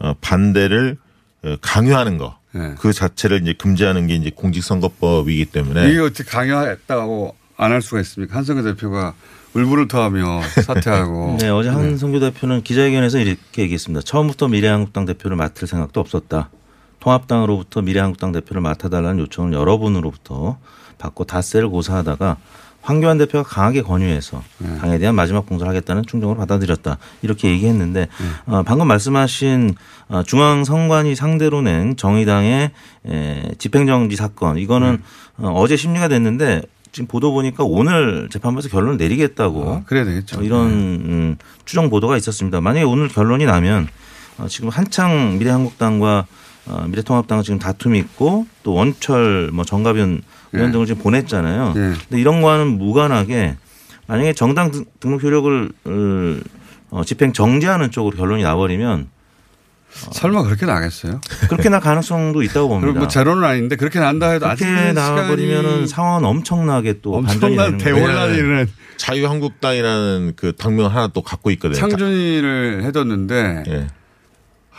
[0.00, 0.96] 어, 반대를
[1.44, 2.36] 어, 강요하는 거.
[2.56, 2.74] 예.
[2.78, 8.36] 그 자체를 이제 금지하는 게 이제 공직선거법이기 때문에 이게 어떻게 강요했다고 안 할 수가 있습니까?
[8.36, 9.14] 한성규 대표가
[9.54, 11.36] 울분을 토하며 사퇴하고.
[11.42, 14.02] 네, 어제 한성규 대표는 기자회견에서 이렇게 얘기했습니다.
[14.02, 16.50] 처음부터 미래한국당 대표를 맡을 생각도 없었다.
[16.98, 20.58] 통합당으로부터 미래한국당 대표를 맡아달라는 요청을 여러 분으로부터
[20.98, 22.36] 받고 닷새를 고사하다가
[22.84, 24.76] 황교안 대표가 강하게 권유해서 네.
[24.78, 26.98] 당에 대한 마지막 봉사를 하겠다는 충정으로 받아들였다.
[27.22, 28.08] 이렇게 얘기했는데 네.
[28.44, 29.74] 어, 방금 말씀하신
[30.08, 32.70] 어, 중앙선관위 상대로 낸 정의당의
[33.08, 34.98] 에, 집행정지 사건 이거는
[35.36, 35.46] 네.
[35.46, 36.60] 어, 어제 심리가 됐는데
[36.92, 40.40] 지금 보도 보니까 오늘 재판부에서 결론을 내리겠다고 아, 그래야 되겠죠.
[40.40, 42.60] 어, 이런 음, 추정 보도가 있었습니다.
[42.60, 43.88] 만약에 오늘 결론이 나면
[44.36, 46.26] 어, 지금 한창 미래한국당과
[46.66, 50.22] 어, 미래통합당은 지금 다툼이 있고 또 원철 뭐 정가변
[50.54, 50.72] 의원 네.
[50.72, 51.72] 등을 지금 보냈잖아요.
[51.74, 51.80] 네.
[52.08, 53.56] 근데 이런 거와는 무관하게
[54.06, 55.70] 만약에 정당 등- 등록 효력을
[56.90, 59.08] 어, 집행 정지하는 쪽으로 결론이 나버리면
[59.90, 61.20] 설마 그렇게 나겠어요?
[61.48, 62.86] 그렇게 날 가능성도 있다고 봅니다.
[62.86, 67.78] 그럼 뭐 제로는 아닌데 그렇게 난다 해도 그렇게 나버리면은 상황은 엄청나게 또 반전이 되는 거예요.
[67.78, 71.78] 대혼란이는 자유한국당이라는 그 당명 하나 또 갖고 있거든요.
[71.78, 73.86] 창준이를 해뒀는데 예.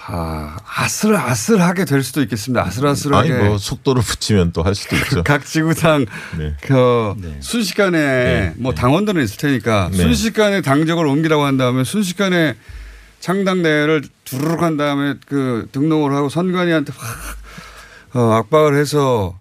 [0.07, 2.63] 아, 아슬아슬하게 될 수도 있겠습니다.
[2.65, 3.33] 아슬아슬하게.
[3.33, 5.23] 아니 뭐 속도를 붙이면 또 할 수도 있죠.
[5.25, 6.05] 각 지구당
[6.37, 6.55] 네.
[6.61, 9.97] 그 순식간에 뭐 당원들은 있을 테니까 네.
[9.97, 12.55] 순식간에 당적을 옮기라고 한 다음에 순식간에
[13.19, 17.37] 창당 대회를 두루룩 한 다음에 그 등록을 하고 선관위한테 확
[18.13, 19.39] 어, 압박을 해서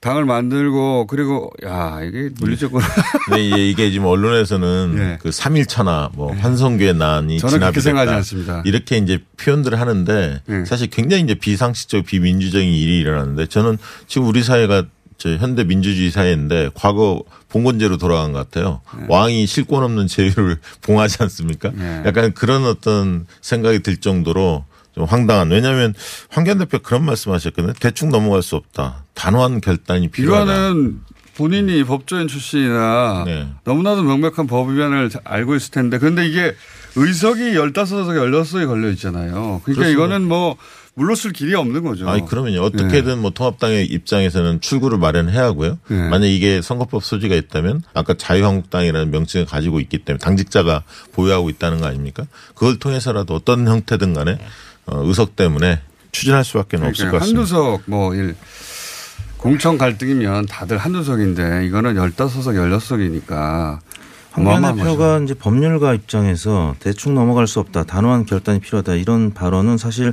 [0.00, 2.82] 당을 만들고 그리고 야 이게 물리적으로
[3.26, 7.38] 근데 이게, 지금 언론에서는 그 3일차나 뭐 환성교의 난이 예.
[7.38, 8.12] 저는 진압이 그렇게 생각하지.
[8.16, 8.62] 않습니다.
[8.64, 10.64] 이렇게 이제 표현들을 하는데 예.
[10.64, 14.84] 사실 굉장히 이제 비상식적 비민주적인 일이 일어나는데 저는 지금 우리 사회가
[15.18, 18.82] 저 현대 민주주의 사회인데 과거 봉건제로 돌아간 것 같아요.
[19.00, 19.06] 예.
[19.08, 21.72] 왕이 실권 없는 제휴를 봉하지 않습니까?
[22.04, 24.64] 약간 그런 어떤 생각이 들 정도로
[24.96, 25.50] 좀 황당한.
[25.50, 25.94] 왜냐하면
[26.30, 27.74] 황교안 대표 그런 말씀하셨거든요.
[27.78, 29.04] 대충 넘어갈 수 없다.
[29.14, 30.52] 단호한 결단이 필요하다.
[30.52, 31.00] 이거는
[31.36, 33.48] 본인이 법조인 출신이라 네.
[33.64, 36.54] 너무나도 명백한 법 위반을 잘 알고 있을 텐데 근데 이게
[36.96, 39.60] 의석이 15석, 16석이 걸려 있잖아요.
[39.62, 39.88] 그러니까 그렇습니다.
[39.90, 40.56] 이거는 뭐
[40.94, 42.08] 물러설 길이 없는 거죠.
[42.08, 45.78] 아니 그러면요 어떻게든 뭐 통합당의 입장에서는 출구를 마련해야 하고요.
[45.88, 46.08] 네.
[46.08, 51.86] 만약 이게 선거법 소지가 있다면 아까 자유한국당이라는 명칭을 가지고 있기 때문에 당직자가 보유하고 있다는 거
[51.86, 52.24] 아닙니까?
[52.54, 54.38] 그걸 통해서라도 어떤 형태든 간에 어,
[54.86, 55.80] 의석 때문에
[56.12, 57.18] 추진할 수밖에 없을 것 같습니다.
[57.18, 58.36] 그러니까 한두 석, 뭐, 일,
[59.36, 63.78] 공천 갈등이면 다들 한두 석인데 이거는 15석, 16석이니까.
[64.32, 70.12] 황교안 대표가 이제 법률가 입장에서 대충 넘어갈 수 없다, 단호한 결단이 필요하다 이런 발언은 사실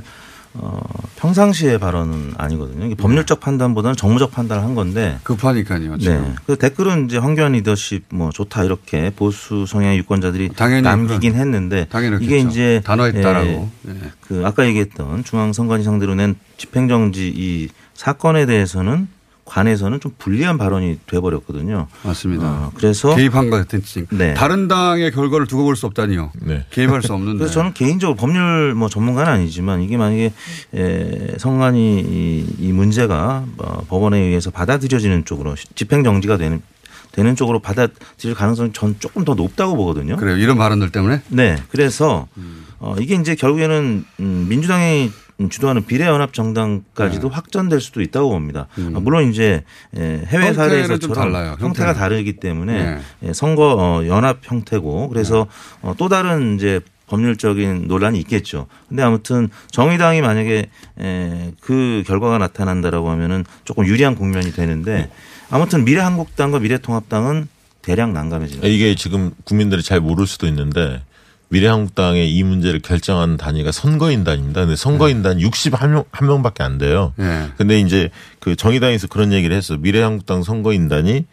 [0.54, 0.80] 어,
[1.16, 2.86] 평상시의 발언은 아니거든요.
[2.86, 5.18] 이게 법률적 판단보다는 정무적 판단을 한 건데.
[5.24, 5.96] 급하니까요.
[5.98, 6.34] 네.
[6.46, 12.24] 그 댓글은 이제 황교안 리더십 뭐 좋다 이렇게 보수 성향의 유권자들이 당연히 남기긴 했는데 당연히
[12.24, 12.38] 이게.
[12.38, 13.70] 이제 단호했다라고.
[13.88, 14.00] 예, 네.
[14.20, 19.08] 그 아까 얘기했던 중앙선관위 상대로 낸 집행정지 이 사건에 대해서는
[19.44, 21.86] 관에서는 좀 불리한 발언이 돼버렸거든요.
[22.02, 22.46] 맞습니다.
[22.46, 24.06] 어, 그래서 개입한 것 같은 칭.
[24.10, 24.32] 네.
[24.34, 26.32] 다른 당의 결과를 두고 볼 수 없다니요.
[26.70, 27.38] 개입할 수 없는데.
[27.40, 30.32] 그래서 저는 개인적으로 법률 뭐 전문가는 아니지만 이게 만약에
[30.74, 36.62] 에, 성관이 이, 이 문제가 어, 법원에 의해서 받아들여지는 쪽으로 집행 정지가 되는
[37.12, 40.16] 되는 쪽으로 받아들일 가능성이 전 조금 더 높다고 보거든요.
[40.16, 40.36] 그래요.
[40.36, 41.22] 이런 발언들 때문에?
[41.28, 41.56] 네.
[41.68, 42.26] 그래서
[42.80, 45.10] 어, 이게 이제 결국에는 음, 민주당이
[45.50, 47.34] 주도하는 비례연합 정당까지도 네.
[47.34, 48.68] 확전될 수도 있다고 봅니다.
[48.78, 49.64] 어, 물론 이제
[49.96, 50.54] 에, 해외 음.
[50.54, 51.50] 사례에서처럼 달라요.
[51.58, 51.94] 형태가 형태는.
[51.94, 52.98] 다르기 때문에 네.
[53.24, 55.46] 예, 선거 어, 연합 형태고 그래서
[55.82, 58.66] 어, 또 다른 이제 법률적인 논란이 있겠죠.
[58.88, 60.66] 근데 아무튼 정의당이 만약에
[61.00, 65.10] 에, 그 결과가 나타난다라고 하면은 조금 유리한 국면이 되는데
[65.50, 67.48] 아무튼 미래한국당과 미래통합당은
[67.82, 71.02] 대략 난감해지는 이게 지금 국민들이 잘 모를 수도 있는데
[71.48, 74.62] 미래한국당의 이 문제를 결정하는 단위가 선거인단입니다.
[74.62, 77.12] 근데 선거인단 61명 한 명밖에 안 돼요.
[77.16, 77.48] 네.
[77.56, 79.76] 근데 이제 그 정의당에서 그런 얘기를 했어.
[79.76, 81.24] 미래한국당 선거인단이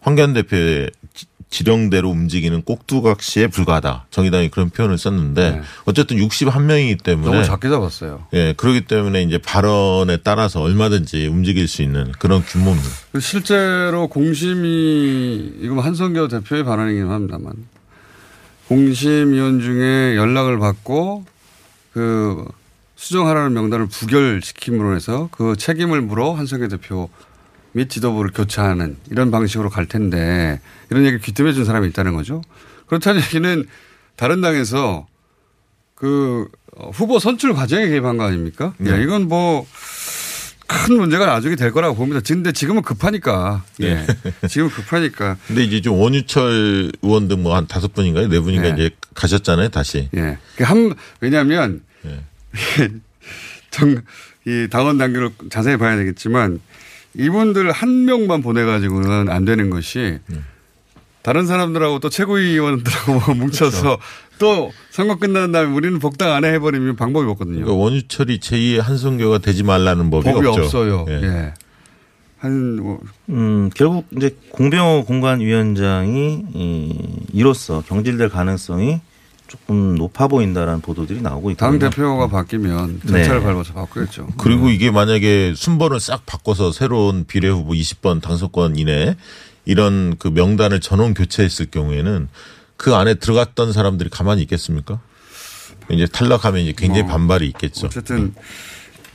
[0.00, 4.06] 황교안 대표의 지- 지령대로 움직이는 꼭두각시에 불과하다.
[4.10, 7.32] 정의당이 그런 표현을 썼는데 어쨌든 61명이기 때문에 네.
[7.38, 8.26] 너무 작게 잡았어요.
[8.34, 12.88] 예, 그렇기 때문에 이제 발언에 따라서 얼마든지 움직일 수 있는 그런 규모입니다.
[13.20, 17.52] 실제로 공심이 이거 한성교 대표의 발언이긴 합니다만
[18.70, 21.24] 공심위원 중에 연락을 받고
[21.92, 22.44] 그
[22.94, 27.08] 수정하라는 명단을 부결시킴으로 해서 그 책임을 물어 한성교 대표
[27.72, 32.42] 및 지도부를 교체하는 이런 방식으로 갈 텐데 이런 얘기를 귀뜸해 준 사람이 있다는 거죠.
[32.86, 33.64] 그렇다는 얘기는
[34.14, 35.08] 다른 당에서
[35.96, 36.48] 그
[36.92, 38.72] 후보 선출 과정에 개입한 거 아닙니까?
[38.86, 39.66] 예, 이건 뭐
[40.86, 42.20] 큰 문제가 나중에 될 거라고 봅니다.
[42.26, 43.64] 근데 지금은 급하니까.
[43.82, 44.06] 예.
[44.48, 45.36] 지금 급하니까.
[45.48, 48.28] 근데 이제 좀 원유철 의원 등 뭐 한 다섯 분인가요?
[48.28, 48.74] 네 분인가 네.
[48.86, 50.08] 이제 가셨잖아요, 다시.
[50.14, 50.38] 예.
[50.56, 52.20] 그 한, 왜냐하면 예.
[53.70, 54.00] 정,
[54.46, 56.60] 이 당원 단계를 자세히 봐야 되겠지만
[57.14, 60.18] 이분들 한 명만 보내가지고는 안 되는 것이
[61.22, 63.98] 다른 사람들하고 또 최고위원들하고 뭉쳐서
[64.40, 67.56] 또 선거 끝난 다음에 우리는 복당 안 해 해버리면 방법이 없거든요.
[67.64, 70.62] 그러니까 원유철이 제2의 한성교가 되지 말라는 법이, 법이 없죠.
[70.62, 71.06] 없어요.
[71.08, 71.12] 예.
[71.22, 71.54] 예.
[72.38, 76.98] 한, 뭐, 음, 결국 이제 공병호 공관위원장이 이,
[77.34, 79.00] 이로써 경질될 가능성이
[79.46, 81.78] 조금 높아 보인다라는 보도들이 나오고 있거든요.
[81.78, 83.12] 당 대표가 바뀌면 네.
[83.12, 84.28] 절차를 밟아서 바꾸겠죠.
[84.38, 89.16] 그리고 이게 만약에 순번을 싹 바꿔서 새로운 비례 후보 20번 당선권 이내
[89.66, 92.28] 이런 그 명단을 전원 교체했을 경우에는
[92.80, 95.00] 그 안에 들어갔던 사람들이 가만히 있겠습니까?
[95.90, 97.88] 이제 탈락하면 이제 굉장히 뭐, 반발이 있겠죠.
[97.88, 98.32] 어쨌든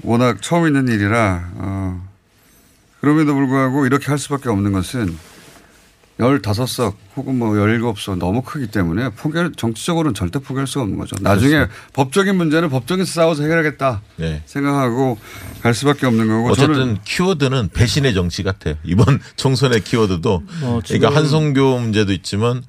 [0.04, 2.08] 워낙 처음 있는 일이라 어,
[3.02, 5.18] 그럼에도 불구하고 이렇게 할 수밖에 없는 것은
[6.20, 11.16] 15석 혹은 뭐 17석 너무 크기 때문에 포기할, 정치적으로는 절대 포기할 수가 없는 거죠.
[11.20, 11.76] 나중에 그렇습니다.
[11.94, 14.44] 법적인 문제는 법정에서 싸워서 해결하겠다 네.
[14.46, 15.18] 생각하고
[15.64, 18.76] 갈 수밖에 없는 거고 어쨌든 저는 키워드는 배신의 정치 같아요.
[18.84, 22.62] 이번 총선의 키워드도 어, 그러니까 한성교 문제도 있지만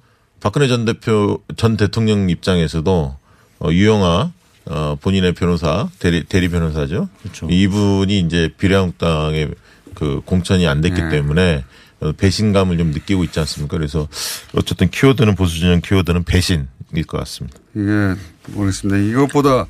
[0.47, 3.17] 박근혜 전 대표 전 대통령 입장에서도
[3.59, 4.33] 어, 유영아
[4.67, 7.09] 어, 본인의 변호사 대리 대리 변호사죠.
[7.21, 7.49] 그렇죠.
[7.51, 9.51] 이분이 이제 비례한국당의
[9.97, 11.09] 그 공천이 안 됐기 네.
[11.09, 11.65] 때문에
[11.99, 13.77] 어, 배신감을 좀 느끼고 있지 않습니까?
[13.77, 14.07] 그래서
[14.55, 16.69] 어쨌든 키워드는 보수 진영 키워드는 배신일
[17.09, 17.59] 것 같습니다.
[17.75, 18.15] 이게
[18.53, 18.99] 모르겠습니다.
[18.99, 19.67] 이것보다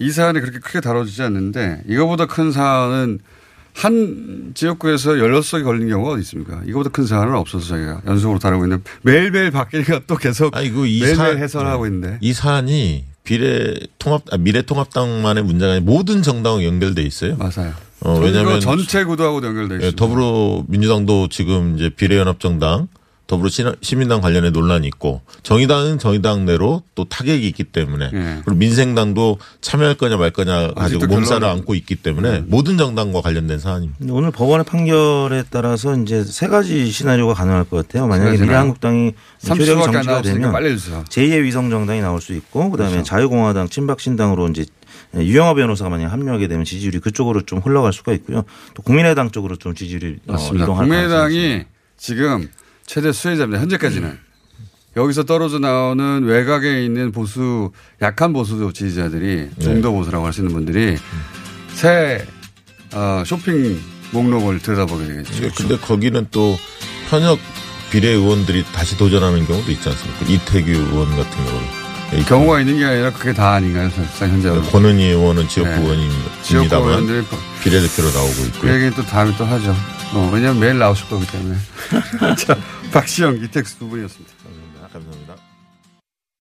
[0.00, 3.20] 이 사안이 그렇게 크게 다뤄지지 않는데 이거보다 큰 사안은
[3.78, 6.60] 한 지역구에서 16석이 걸린 경우가 어디 있습니까?
[6.66, 10.70] 이거보다 큰 사안은 없어서 저희가 연속으로 다루고 있는데 매일매일 바뀌니까 또 계속 이
[11.00, 17.02] 매일매일 사- 해설하고 있는데 이 사안이 비례 통합 아, 미래통합당만의 문제가 아니라 모든 정당과 연결돼
[17.02, 17.36] 있어요.
[17.36, 17.72] 맞아요.
[18.00, 19.96] 어, 왜냐하면 전체 구도하고 연결돼 예, 있습니다.
[19.96, 22.88] 더불어민주당도 지금 이제 비례연합정당
[23.28, 28.38] 더불어 시- 시민당 관련해 논란이 있고 정의당은 정의당 내로 또 타격이 있기 때문에 예.
[28.42, 33.98] 그리고 민생당도 참여할 거냐 말 거냐 가지고 몸살을 안고 있기 때문에 모든 정당과 관련된 사안입니다.
[34.10, 38.06] 오늘 법원의 판결에 따라서 이제 세 가지 시나리오가 가능할 것 같아요.
[38.08, 38.38] 만약에?
[38.38, 41.04] 미래한국당이 30 효력이 정지가 되면 빨리 해주세요.
[41.10, 43.06] 제2의 위성 정당이 나올 수 있고 그다음에 그렇죠.
[43.08, 44.64] 자유공화당 친박신당으로 이제
[45.14, 48.44] 유영하 변호사가 만약 합류하게 되면 지지율이 그쪽으로 좀 흘러갈 수가 있고요.
[48.72, 50.64] 또 국민의당 쪽으로 좀 지지율이 어, 맞습니다.
[50.64, 51.64] 이동할 가능성이 국민의당이
[51.98, 52.48] 지금
[52.88, 53.60] 최대 수혜자입니다.
[53.60, 54.18] 현재까지는.
[54.96, 57.70] 여기서 떨어져 나오는 외곽에 있는 보수,
[58.02, 60.96] 약한 보수 지지자들이 중도 보수라고 할 수 있는 분들이
[61.74, 62.26] 새
[62.94, 63.78] 어, 쇼핑
[64.10, 65.44] 목록을 들여다보게 되겠죠.
[65.44, 66.56] 예, 근데 거기는 또
[67.10, 67.38] 현역
[67.92, 70.24] 비례 의원들이 다시 도전하는 경우도 있지 않습니까?
[70.26, 71.77] 이태규 의원 같은 경우는.
[72.14, 74.50] 예, 경우가 있는 게 아니라 그게 다 아닌가요, 사실상 현재.
[74.70, 75.80] 권은희 의원은 지역구 네.
[75.80, 78.72] 의원입니다만 지역구 비례대표로 나오고 그 있고요.
[78.72, 79.76] 얘기는 또 다음에 또 하죠.
[80.14, 81.58] 어, 왜냐면 매일 나오실 거기 때문에.
[82.36, 82.56] 자,
[82.92, 84.32] 박시영, 이택수 두 분이었습니다.